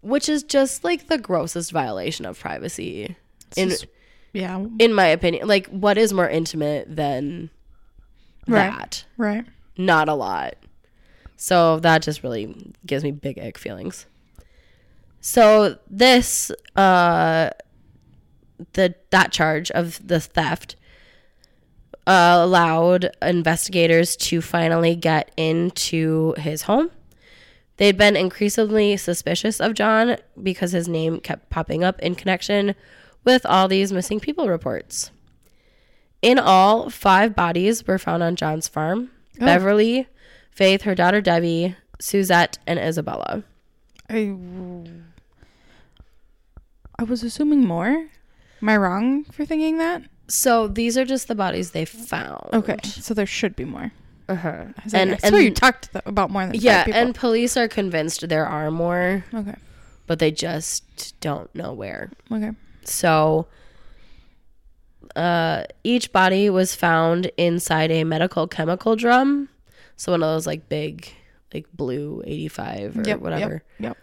which 0.00 0.28
is 0.28 0.42
just 0.42 0.84
like 0.84 1.08
the 1.08 1.18
grossest 1.18 1.70
violation 1.72 2.24
of 2.24 2.38
privacy, 2.38 3.16
in 3.56 3.70
just- 3.70 3.86
Yeah. 4.34 4.66
in 4.78 4.92
my 4.92 5.06
opinion. 5.06 5.48
Like, 5.48 5.66
what 5.68 5.96
is 5.96 6.12
more 6.12 6.28
intimate 6.28 6.94
than 6.94 7.48
Right. 8.46 8.70
that? 8.78 9.04
Right. 9.16 9.46
not 9.78 10.08
a 10.10 10.14
lot. 10.14 10.54
So 11.36 11.80
that 11.80 12.02
just 12.02 12.22
really 12.22 12.54
gives 12.86 13.02
me 13.02 13.10
big 13.12 13.38
ick 13.38 13.56
feelings. 13.58 14.04
So 15.20 15.78
this 15.90 16.50
uh 16.76 17.50
the 18.74 18.94
that 19.10 19.32
charge 19.32 19.70
of 19.72 20.06
the 20.06 20.20
theft 20.20 20.76
uh, 22.06 22.38
allowed 22.42 23.10
investigators 23.22 24.14
to 24.14 24.40
finally 24.42 24.94
get 24.94 25.30
into 25.38 26.34
his 26.36 26.62
home. 26.62 26.90
They'd 27.78 27.96
been 27.96 28.14
increasingly 28.14 28.96
suspicious 28.98 29.58
of 29.60 29.72
John 29.74 30.18
because 30.40 30.72
his 30.72 30.86
name 30.86 31.18
kept 31.20 31.48
popping 31.50 31.82
up 31.82 31.98
in 32.00 32.14
connection 32.14 32.74
with 33.24 33.44
all 33.46 33.68
these 33.68 33.92
missing 33.92 34.20
people 34.20 34.48
reports. 34.48 35.10
In 36.22 36.38
all, 36.38 36.88
five 36.90 37.34
bodies 37.34 37.86
were 37.86 37.98
found 37.98 38.22
on 38.22 38.36
John's 38.36 38.68
farm 38.68 39.10
Oh. 39.40 39.44
Beverly, 39.46 40.06
Faith, 40.50 40.82
her 40.82 40.94
daughter 40.94 41.20
Debbie, 41.20 41.74
Suzette, 42.00 42.58
and 42.68 42.78
Isabella. 42.78 43.42
I 44.08 44.32
I 46.98 47.02
was 47.04 47.22
assuming 47.22 47.64
more. 47.66 47.88
Am 48.62 48.68
I 48.68 48.76
wrong 48.76 49.24
for 49.24 49.44
thinking 49.44 49.78
that? 49.78 50.02
So 50.28 50.68
these 50.68 50.96
are 50.96 51.04
just 51.04 51.28
the 51.28 51.34
bodies 51.34 51.72
they 51.72 51.84
found. 51.84 52.48
Okay, 52.52 52.78
so 52.84 53.12
there 53.12 53.26
should 53.26 53.56
be 53.56 53.64
more. 53.64 53.92
Uh-huh. 54.28 54.48
I 54.48 54.62
like, 54.62 54.94
And, 54.94 55.12
I 55.12 55.18
and 55.24 55.36
you 55.36 55.50
talked 55.50 55.90
about 56.06 56.30
more 56.30 56.46
than 56.46 56.54
yeah, 56.54 56.78
five 56.78 56.86
people. 56.86 56.98
Yeah, 57.00 57.04
and 57.06 57.14
police 57.14 57.56
are 57.56 57.68
convinced 57.68 58.26
there 58.28 58.46
are 58.46 58.70
more, 58.70 59.24
okay, 59.34 59.56
but 60.06 60.18
they 60.20 60.30
just 60.30 61.18
don't 61.20 61.52
know 61.54 61.72
where. 61.74 62.10
okay, 62.32 62.52
So 62.88 63.46
uh, 65.16 65.64
each 65.82 66.12
body 66.12 66.50
was 66.50 66.74
found 66.74 67.30
inside 67.36 67.90
a 67.90 68.04
medical 68.04 68.46
chemical 68.46 68.96
drum. 68.96 69.48
So 69.96 70.12
one 70.12 70.22
of 70.22 70.28
those 70.28 70.46
like 70.46 70.68
big, 70.68 71.08
like 71.52 71.66
blue 71.72 72.22
85 72.26 72.98
or 72.98 73.02
yep, 73.02 73.20
whatever. 73.20 73.62
Yep. 73.78 73.96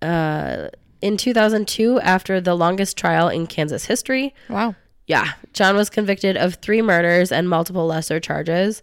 Uh, 0.00 0.68
in 1.02 1.16
2002, 1.16 2.00
after 2.00 2.40
the 2.40 2.54
longest 2.54 2.96
trial 2.96 3.28
in 3.28 3.46
Kansas 3.46 3.84
history. 3.84 4.34
Wow. 4.48 4.74
yeah, 5.06 5.34
John 5.52 5.76
was 5.76 5.90
convicted 5.90 6.36
of 6.36 6.56
three 6.56 6.82
murders 6.82 7.30
and 7.30 7.48
multiple 7.48 7.86
lesser 7.86 8.20
charges. 8.20 8.82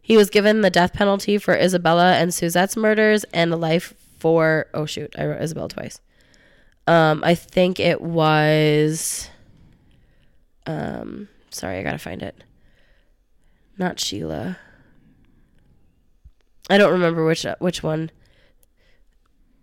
He 0.00 0.16
was 0.16 0.30
given 0.30 0.62
the 0.62 0.70
death 0.70 0.92
penalty 0.92 1.38
for 1.38 1.54
Isabella 1.54 2.14
and 2.14 2.34
Suzette's 2.34 2.76
murders 2.76 3.24
and 3.32 3.60
life 3.60 3.94
for 4.18 4.66
oh 4.74 4.86
shoot, 4.86 5.14
I 5.16 5.26
wrote 5.26 5.40
Isabella 5.40 5.68
twice. 5.68 6.00
Um, 6.86 7.22
I 7.24 7.34
think 7.34 7.78
it 7.78 8.00
was 8.00 9.28
um 10.66 11.28
sorry, 11.50 11.78
I 11.78 11.82
gotta 11.82 11.98
find 11.98 12.22
it. 12.22 12.42
Not 13.78 13.98
Sheila. 14.00 14.58
I 16.70 16.78
don't 16.78 16.92
remember 16.92 17.24
which 17.24 17.46
which 17.58 17.82
one. 17.82 18.10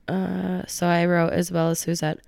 Uh, 0.08 0.64
so 0.68 0.88
I 0.88 1.06
wrote 1.06 1.34
Isabella 1.34 1.76
Suzette. 1.76 2.20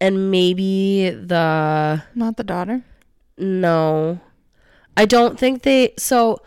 And 0.00 0.30
maybe 0.30 1.10
the 1.10 2.02
Not 2.14 2.36
the 2.36 2.44
daughter. 2.44 2.82
no. 3.36 4.20
I 4.96 5.04
don't 5.04 5.38
think 5.38 5.62
they 5.62 5.94
so 5.96 6.40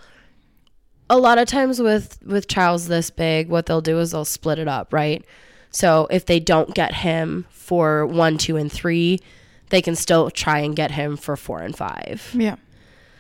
a 1.10 1.18
lot 1.18 1.38
of 1.38 1.48
times 1.48 1.82
with 1.82 2.20
with 2.26 2.48
trials 2.48 2.88
this 2.88 3.10
big, 3.10 3.48
what 3.50 3.66
they'll 3.66 3.82
do 3.82 3.98
is 4.00 4.12
they'll 4.12 4.26
split 4.26 4.60
it 4.60 4.68
up, 4.68 4.92
right? 4.94 5.26
So 5.72 6.08
if 6.12 6.26
they 6.26 6.40
don't 6.40 6.74
get 6.74 6.94
him 6.96 7.46
for 7.50 8.06
1, 8.06 8.38
2 8.38 8.58
and 8.58 8.72
3, 8.72 9.20
they 9.70 9.82
can 9.82 9.96
still 9.96 10.30
try 10.30 10.60
and 10.60 10.76
get 10.76 10.92
him 10.92 11.18
for 11.18 11.36
4 11.36 11.62
and 11.62 11.76
5. 11.76 12.36
Yeah. 12.38 12.58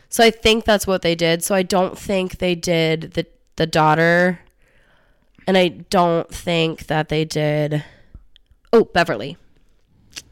So 0.09 0.23
I 0.23 0.29
think 0.31 0.65
that's 0.65 0.85
what 0.85 1.01
they 1.01 1.15
did. 1.15 1.43
So 1.43 1.55
I 1.55 1.63
don't 1.63 1.97
think 1.97 2.37
they 2.37 2.55
did 2.55 3.13
the 3.13 3.25
the 3.57 3.65
daughter 3.65 4.39
and 5.47 5.57
I 5.57 5.67
don't 5.67 6.33
think 6.33 6.87
that 6.87 7.09
they 7.09 7.25
did 7.25 7.83
Oh, 8.73 8.85
Beverly. 8.85 9.37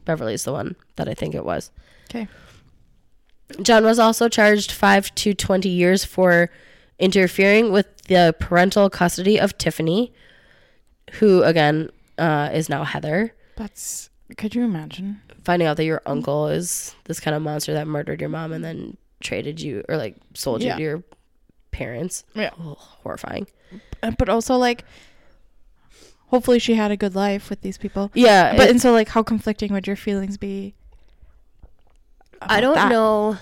Beverly's 0.06 0.46
the 0.46 0.54
one 0.54 0.76
that 0.96 1.10
I 1.10 1.14
think 1.14 1.36
it 1.36 1.44
was. 1.44 1.72
Okay. 2.10 2.28
John 3.62 3.84
was 3.84 4.00
also 4.00 4.30
charged 4.30 4.72
5 4.72 5.14
to 5.16 5.34
20 5.34 5.68
years 5.70 6.06
for 6.06 6.50
interfering 6.98 7.72
with 7.72 7.88
the 8.04 8.36
parental 8.40 8.90
custody 8.90 9.40
of 9.40 9.58
Tiffany, 9.58 10.14
who 11.14 11.44
again 11.44 11.90
uh, 12.20 12.50
is 12.54 12.70
now 12.70 12.84
Heather. 12.84 13.34
That's. 13.56 14.10
Could 14.38 14.54
you 14.54 14.64
imagine? 14.64 15.22
Finding 15.44 15.68
out 15.68 15.78
that 15.78 15.86
your 15.86 16.02
uncle 16.06 16.48
is 16.50 16.94
this 17.06 17.20
kind 17.20 17.36
of 17.36 17.42
monster 17.42 17.74
that 17.74 17.88
murdered 17.88 18.20
your 18.22 18.30
mom 18.30 18.52
and 18.52 18.64
then 18.64 18.96
traded 19.22 19.60
you 19.60 19.84
or 19.90 19.98
like 19.98 20.16
sold 20.36 20.62
Yeah. 20.62 20.74
you 20.74 20.78
to 20.78 20.84
your 20.84 21.04
parents. 21.72 22.24
Yeah. 22.36 22.52
Oh, 22.60 22.76
horrifying. 22.78 23.48
Uh, 24.04 24.12
But 24.18 24.30
also, 24.30 24.56
like, 24.58 24.86
hopefully 26.28 26.60
she 26.60 26.76
had 26.76 26.92
a 26.92 26.98
good 26.98 27.16
life 27.16 27.50
with 27.50 27.62
these 27.62 27.78
people. 27.78 28.12
Yeah, 28.14 28.56
But 28.56 28.70
and 28.70 28.80
so, 28.82 28.92
like, 28.92 29.10
how 29.10 29.24
conflicting 29.24 29.74
would 29.74 29.88
your 29.88 29.96
feelings 29.96 30.38
be? 30.38 30.76
I 32.42 32.62
don't 32.62 32.76
that? 32.76 32.90
know. 32.90 33.38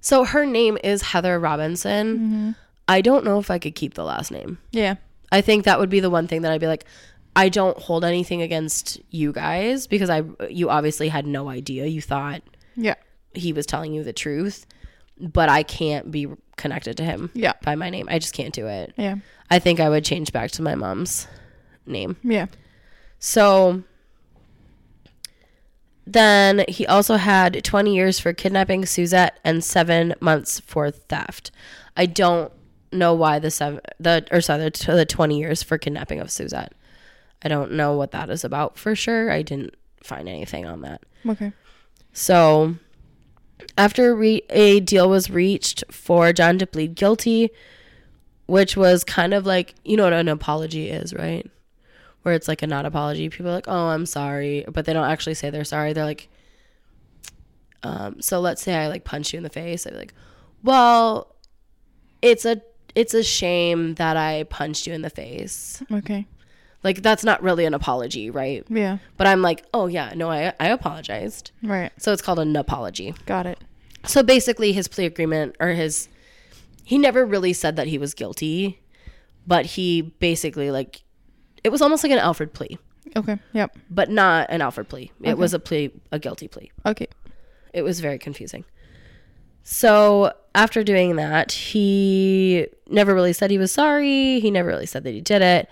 So 0.00 0.24
her 0.24 0.46
name 0.46 0.78
is 0.82 1.02
Heather 1.02 1.38
Robinson. 1.38 2.18
Mm-hmm. 2.18 2.50
I 2.88 3.00
don't 3.02 3.24
know 3.24 3.38
if 3.38 3.50
I 3.50 3.58
could 3.58 3.74
keep 3.74 3.94
the 3.94 4.04
last 4.04 4.30
name. 4.30 4.58
Yeah. 4.70 4.94
I 5.30 5.40
think 5.42 5.64
that 5.64 5.78
would 5.78 5.90
be 5.90 6.00
the 6.00 6.10
one 6.10 6.26
thing 6.26 6.42
that 6.42 6.52
I'd 6.52 6.60
be 6.60 6.66
like, 6.66 6.84
I 7.36 7.48
don't 7.48 7.78
hold 7.78 8.04
anything 8.04 8.42
against 8.42 9.00
you 9.10 9.32
guys 9.32 9.86
because 9.86 10.10
I 10.10 10.22
you 10.48 10.68
obviously 10.70 11.08
had 11.08 11.26
no 11.26 11.48
idea. 11.48 11.86
You 11.86 12.02
thought 12.02 12.42
Yeah. 12.76 12.94
he 13.34 13.52
was 13.52 13.66
telling 13.66 13.92
you 13.94 14.02
the 14.02 14.12
truth, 14.12 14.66
but 15.18 15.48
I 15.48 15.62
can't 15.62 16.10
be 16.10 16.26
connected 16.56 16.96
to 16.98 17.04
him 17.04 17.30
Yeah. 17.34 17.52
by 17.62 17.74
my 17.76 17.88
name. 17.90 18.08
I 18.10 18.18
just 18.18 18.34
can't 18.34 18.52
do 18.52 18.66
it. 18.66 18.92
Yeah. 18.96 19.16
I 19.50 19.58
think 19.58 19.80
I 19.80 19.88
would 19.88 20.04
change 20.04 20.32
back 20.32 20.50
to 20.52 20.62
my 20.62 20.74
mom's 20.74 21.26
name. 21.86 22.16
Yeah. 22.22 22.46
So 23.18 23.82
then 26.06 26.64
he 26.68 26.86
also 26.86 27.16
had 27.16 27.62
20 27.62 27.94
years 27.94 28.18
for 28.18 28.32
kidnapping 28.32 28.84
Suzette 28.86 29.38
and 29.44 29.62
7 29.62 30.14
months 30.20 30.60
for 30.60 30.90
theft. 30.90 31.50
I 31.96 32.06
don't 32.06 32.52
know 32.92 33.14
why 33.14 33.38
the 33.38 33.52
seven 33.52 33.80
the 34.00 34.26
or 34.32 34.40
sorry 34.40 34.68
the, 34.68 34.92
the 34.96 35.04
20 35.06 35.38
years 35.38 35.62
for 35.62 35.78
kidnapping 35.78 36.18
of 36.18 36.28
Suzette. 36.30 36.72
I 37.42 37.48
don't 37.48 37.72
know 37.72 37.96
what 37.96 38.10
that 38.12 38.30
is 38.30 38.44
about 38.44 38.78
for 38.78 38.94
sure. 38.94 39.30
I 39.30 39.42
didn't 39.42 39.74
find 40.02 40.28
anything 40.28 40.66
on 40.66 40.82
that. 40.82 41.02
Okay. 41.26 41.52
So 42.12 42.76
After 43.76 44.14
re- 44.14 44.42
a 44.50 44.80
deal 44.80 45.08
was 45.08 45.30
reached 45.30 45.84
for 45.90 46.32
John 46.32 46.58
to 46.58 46.66
plead 46.66 46.94
guilty, 46.94 47.50
which 48.46 48.76
was 48.76 49.04
kind 49.04 49.32
of 49.34 49.46
like, 49.46 49.74
you 49.84 49.96
know 49.96 50.04
what 50.04 50.12
an 50.12 50.28
apology 50.28 50.90
is, 50.90 51.14
right? 51.14 51.48
Where 52.22 52.34
it's 52.34 52.48
like 52.48 52.62
a 52.62 52.66
not 52.66 52.84
apology. 52.84 53.28
People 53.28 53.50
are 53.50 53.54
like, 53.54 53.68
oh, 53.68 53.88
I'm 53.88 54.06
sorry. 54.06 54.64
But 54.70 54.84
they 54.84 54.92
don't 54.92 55.08
actually 55.08 55.34
say 55.34 55.50
they're 55.50 55.64
sorry. 55.64 55.92
They're 55.92 56.04
like, 56.04 56.28
um, 57.82 58.20
so 58.20 58.40
let's 58.40 58.60
say 58.60 58.74
I 58.74 58.88
like 58.88 59.04
punch 59.04 59.32
you 59.32 59.38
in 59.38 59.42
the 59.42 59.48
face. 59.50 59.86
I'd 59.86 59.92
be 59.92 59.98
like, 59.98 60.14
well, 60.62 61.34
it's 62.20 62.44
a 62.44 62.60
it's 62.94 63.14
a 63.14 63.22
shame 63.22 63.94
that 63.94 64.16
I 64.16 64.44
punched 64.44 64.86
you 64.86 64.92
in 64.92 65.00
the 65.02 65.10
face. 65.10 65.82
Okay. 65.90 66.26
Like 66.82 67.02
that's 67.02 67.24
not 67.24 67.42
really 67.42 67.64
an 67.66 67.74
apology, 67.74 68.30
right? 68.30 68.64
Yeah. 68.68 68.98
But 69.16 69.26
I'm 69.26 69.42
like, 69.42 69.64
oh 69.74 69.86
yeah, 69.86 70.12
no, 70.16 70.30
I 70.30 70.52
I 70.58 70.68
apologized. 70.68 71.50
Right. 71.62 71.92
So 71.98 72.12
it's 72.12 72.22
called 72.22 72.38
an 72.38 72.56
apology. 72.56 73.14
Got 73.26 73.46
it. 73.46 73.58
So 74.06 74.22
basically, 74.22 74.72
his 74.72 74.88
plea 74.88 75.04
agreement 75.06 75.56
or 75.60 75.68
his 75.68 76.08
he 76.84 76.96
never 76.98 77.24
really 77.26 77.52
said 77.52 77.76
that 77.76 77.86
he 77.86 77.98
was 77.98 78.14
guilty, 78.14 78.80
but 79.46 79.66
he 79.66 80.00
basically 80.02 80.70
like 80.70 81.02
it 81.62 81.68
was 81.68 81.82
almost 81.82 82.02
like 82.02 82.12
an 82.12 82.18
Alford 82.18 82.54
plea, 82.54 82.78
Okay. 83.14 83.38
Yep. 83.52 83.76
but 83.90 84.08
not 84.08 84.48
an 84.50 84.62
Alford 84.62 84.88
plea. 84.88 85.12
It 85.20 85.30
Okay. 85.32 85.34
was 85.34 85.52
a 85.52 85.58
plea, 85.58 85.90
a 86.10 86.18
guilty 86.18 86.48
plea. 86.48 86.72
Okay. 86.86 87.06
It 87.74 87.82
was 87.82 88.00
very 88.00 88.18
confusing. 88.18 88.64
So 89.62 90.32
after 90.54 90.82
doing 90.82 91.16
that, 91.16 91.52
he 91.52 92.66
never 92.88 93.14
really 93.14 93.32
said 93.34 93.50
he 93.50 93.58
was 93.58 93.70
sorry. 93.72 94.40
He 94.40 94.50
never 94.50 94.68
really 94.68 94.86
said 94.86 95.04
that 95.04 95.12
he 95.12 95.20
did 95.20 95.42
it. 95.42 95.68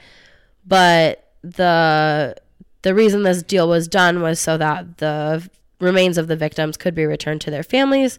But 0.68 1.32
the 1.42 2.36
the 2.82 2.94
reason 2.94 3.22
this 3.22 3.42
deal 3.42 3.68
was 3.68 3.88
done 3.88 4.20
was 4.20 4.38
so 4.38 4.56
that 4.58 4.98
the 4.98 5.48
remains 5.80 6.18
of 6.18 6.28
the 6.28 6.36
victims 6.36 6.76
could 6.76 6.94
be 6.94 7.06
returned 7.06 7.40
to 7.42 7.50
their 7.50 7.62
families, 7.62 8.18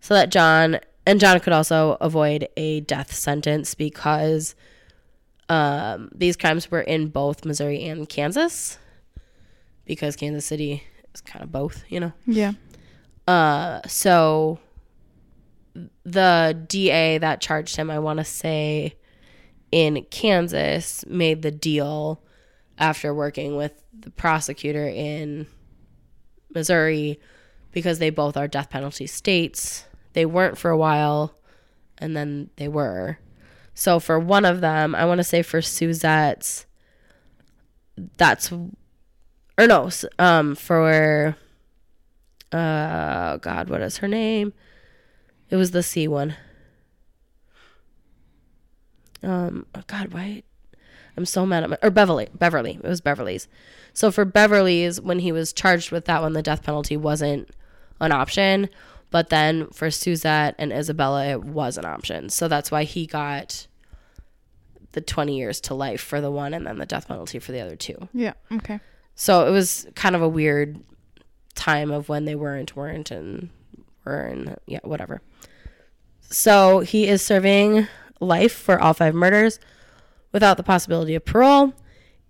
so 0.00 0.14
that 0.14 0.30
John 0.30 0.78
and 1.06 1.18
John 1.18 1.40
could 1.40 1.52
also 1.52 1.96
avoid 2.00 2.48
a 2.56 2.80
death 2.80 3.12
sentence 3.12 3.74
because 3.74 4.54
um, 5.48 6.10
these 6.14 6.36
crimes 6.36 6.70
were 6.70 6.80
in 6.80 7.08
both 7.08 7.44
Missouri 7.44 7.84
and 7.84 8.08
Kansas, 8.08 8.78
because 9.84 10.14
Kansas 10.14 10.44
City 10.44 10.82
is 11.14 11.20
kind 11.20 11.42
of 11.42 11.50
both, 11.50 11.84
you 11.88 12.00
know. 12.00 12.12
Yeah. 12.26 12.52
Uh, 13.26 13.80
so 13.86 14.58
the 16.04 16.64
DA 16.68 17.18
that 17.18 17.40
charged 17.40 17.76
him, 17.76 17.90
I 17.90 17.98
want 17.98 18.18
to 18.18 18.24
say, 18.24 18.94
in 19.72 20.04
Kansas, 20.10 21.04
made 21.08 21.42
the 21.42 21.50
deal 21.50 22.22
after 22.78 23.12
working 23.12 23.56
with 23.56 23.82
the 23.92 24.10
prosecutor 24.10 24.86
in 24.86 25.46
Missouri 26.54 27.18
because 27.72 27.98
they 27.98 28.10
both 28.10 28.36
are 28.36 28.46
death 28.46 28.70
penalty 28.70 29.06
states. 29.06 29.86
They 30.12 30.26
weren't 30.26 30.58
for 30.58 30.70
a 30.70 30.76
while, 30.76 31.34
and 31.98 32.16
then 32.16 32.50
they 32.56 32.68
were. 32.68 33.18
So 33.74 33.98
for 33.98 34.20
one 34.20 34.44
of 34.44 34.60
them, 34.60 34.94
I 34.94 35.06
want 35.06 35.18
to 35.18 35.24
say 35.24 35.42
for 35.42 35.60
Suzette's, 35.62 36.66
that's, 38.18 38.52
or 38.52 39.66
no, 39.66 39.90
um, 40.18 40.54
for 40.54 41.36
uh 42.52 43.38
god 43.38 43.70
what 43.70 43.80
is 43.80 43.98
her 43.98 44.08
name 44.08 44.52
it 45.48 45.56
was 45.56 45.70
the 45.70 45.82
c 45.82 46.06
one 46.06 46.36
um 49.22 49.66
oh 49.74 49.82
god 49.86 50.12
why 50.12 50.42
i'm 51.16 51.24
so 51.26 51.44
mad 51.46 51.62
at 51.62 51.70
my 51.70 51.78
or 51.82 51.90
beverly 51.90 52.28
beverly 52.34 52.78
it 52.82 52.88
was 52.88 53.00
beverly's 53.00 53.48
so 53.92 54.10
for 54.10 54.24
beverly's 54.24 55.00
when 55.00 55.18
he 55.20 55.32
was 55.32 55.52
charged 55.52 55.90
with 55.90 56.04
that 56.06 56.22
one 56.22 56.32
the 56.32 56.42
death 56.42 56.62
penalty 56.62 56.96
wasn't 56.96 57.48
an 58.00 58.12
option 58.12 58.68
but 59.10 59.28
then 59.28 59.68
for 59.68 59.90
suzette 59.90 60.54
and 60.58 60.72
isabella 60.72 61.26
it 61.26 61.44
was 61.44 61.76
an 61.78 61.84
option 61.84 62.28
so 62.28 62.48
that's 62.48 62.70
why 62.70 62.84
he 62.84 63.06
got 63.06 63.66
the 64.92 65.00
20 65.00 65.36
years 65.36 65.60
to 65.60 65.74
life 65.74 66.00
for 66.02 66.20
the 66.20 66.30
one 66.30 66.52
and 66.52 66.66
then 66.66 66.78
the 66.78 66.86
death 66.86 67.08
penalty 67.08 67.38
for 67.38 67.52
the 67.52 67.60
other 67.60 67.76
two 67.76 67.96
Yeah. 68.12 68.34
Okay. 68.50 68.78
so 69.14 69.46
it 69.46 69.50
was 69.50 69.86
kind 69.94 70.14
of 70.14 70.22
a 70.22 70.28
weird 70.28 70.80
time 71.54 71.90
of 71.90 72.08
when 72.08 72.24
they 72.24 72.34
weren't, 72.34 72.74
weren't, 72.74 73.10
and 73.10 73.50
were, 74.06 74.22
and 74.22 74.56
yeah, 74.66 74.80
whatever. 74.84 75.20
So 76.22 76.80
he 76.80 77.06
is 77.06 77.22
serving 77.22 77.86
life 78.22 78.52
for 78.52 78.80
all 78.80 78.94
five 78.94 79.14
murders 79.14 79.58
without 80.32 80.56
the 80.56 80.62
possibility 80.62 81.14
of 81.14 81.24
parole. 81.24 81.74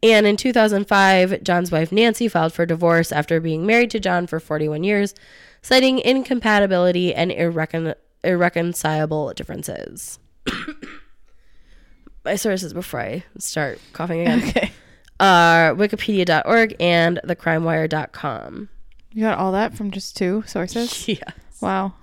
And 0.03 0.27
in 0.27 0.37
2005, 0.37 1.45
John's 1.45 1.71
wife 1.71 1.93
Nancy 1.93 2.27
filed 2.27 2.53
for 2.53 2.67
divorce 2.67 3.13
after 3.13 3.39
being 3.41 3.65
married 3.65 3.91
to 3.93 4.01
John 4.01 4.27
for 4.27 4.41
41 4.41 4.83
years, 4.83 5.15
citing 5.63 6.01
incompatibility 6.01 7.15
and 7.15 7.31
irrecon- 7.31 7.95
irreconcilable 8.25 9.33
differences. 9.35 10.19
My 12.25 12.37
sources 12.37 12.73
before 12.73 13.01
I 13.01 13.25
start 13.39 13.81
coughing 13.93 14.21
again 14.23 14.43
Okay. 14.49 14.73
Uh, 15.21 15.25
are 15.25 15.75
wikipedia.org 15.77 16.75
and 16.81 17.21
thecrimewire.com. 17.25 18.69
You 19.13 19.23
got 19.23 19.39
all 19.39 19.53
that 19.53 19.75
from 19.75 19.91
just 19.93 20.17
two 20.17 20.43
sources? 20.47 21.07
Yeah. 21.09 21.19
Wow. 21.61 21.95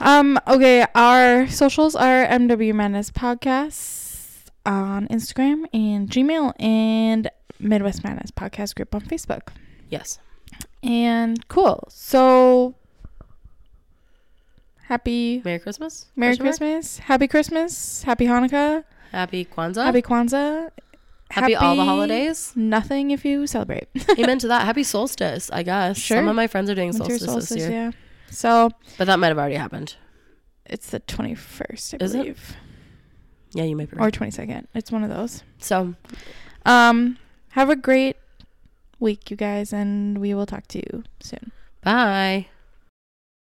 Um, 0.00 0.38
okay, 0.48 0.86
our 0.94 1.46
socials 1.48 1.94
are 1.94 2.26
MW 2.26 2.72
Madness 2.74 3.10
Podcast 3.10 4.46
on 4.64 5.06
Instagram 5.08 5.64
and 5.74 6.08
Gmail 6.08 6.54
and 6.60 7.30
Midwest 7.58 8.02
Madness 8.02 8.30
Podcast 8.30 8.74
group 8.76 8.94
on 8.94 9.02
Facebook. 9.02 9.48
Yes. 9.90 10.18
And 10.82 11.46
cool. 11.48 11.84
So 11.90 12.74
happy 14.84 15.42
Merry 15.44 15.58
Christmas. 15.58 16.06
Merry? 16.16 16.36
Christmas. 16.36 16.98
Happy 16.98 17.28
Christmas. 17.28 18.02
Happy 18.04 18.26
Hanukkah. 18.26 18.84
Happy 19.12 19.44
Kwanzaa. 19.44 19.84
Happy 19.84 20.02
Kwanzaa. 20.02 20.70
Happy 21.30 21.54
all 21.54 21.76
the 21.76 21.84
holidays. 21.84 22.52
Nothing 22.56 23.10
if 23.12 23.24
you 23.24 23.46
celebrate. 23.46 23.88
Amen 24.18 24.38
to 24.40 24.48
that. 24.48 24.64
Happy 24.64 24.82
solstice, 24.82 25.48
I 25.52 25.62
guess. 25.62 25.96
Sure. 25.98 26.16
Some 26.18 26.28
of 26.28 26.34
my 26.34 26.46
friends 26.48 26.68
are 26.70 26.74
doing 26.74 26.88
Winter 26.90 27.18
solstice, 27.18 27.50
this 27.50 27.58
year. 27.58 27.70
yeah. 27.70 27.90
So 28.30 28.70
But 28.98 29.06
that 29.06 29.18
might 29.18 29.28
have 29.28 29.38
already 29.38 29.56
happened. 29.56 29.96
it's 30.64 30.90
the 30.90 31.00
21st, 31.00 31.94
I 32.00 32.04
Is 32.04 32.14
it? 32.14 32.18
believe. 32.18 32.56
Yeah, 33.52 33.64
you 33.64 33.76
might 33.76 33.90
be 33.90 33.96
right. 33.96 34.06
Or 34.06 34.10
22nd. 34.10 34.66
It's 34.74 34.92
one 34.92 35.02
of 35.02 35.10
those. 35.10 35.42
so 35.58 35.94
Um, 36.64 37.18
have 37.50 37.68
a 37.70 37.76
great 37.76 38.16
week, 39.00 39.30
you 39.30 39.36
guys, 39.36 39.72
and 39.72 40.18
we 40.18 40.34
will 40.34 40.46
talk 40.46 40.66
to 40.68 40.78
you 40.78 41.02
soon. 41.20 41.50
bye. 41.82 42.46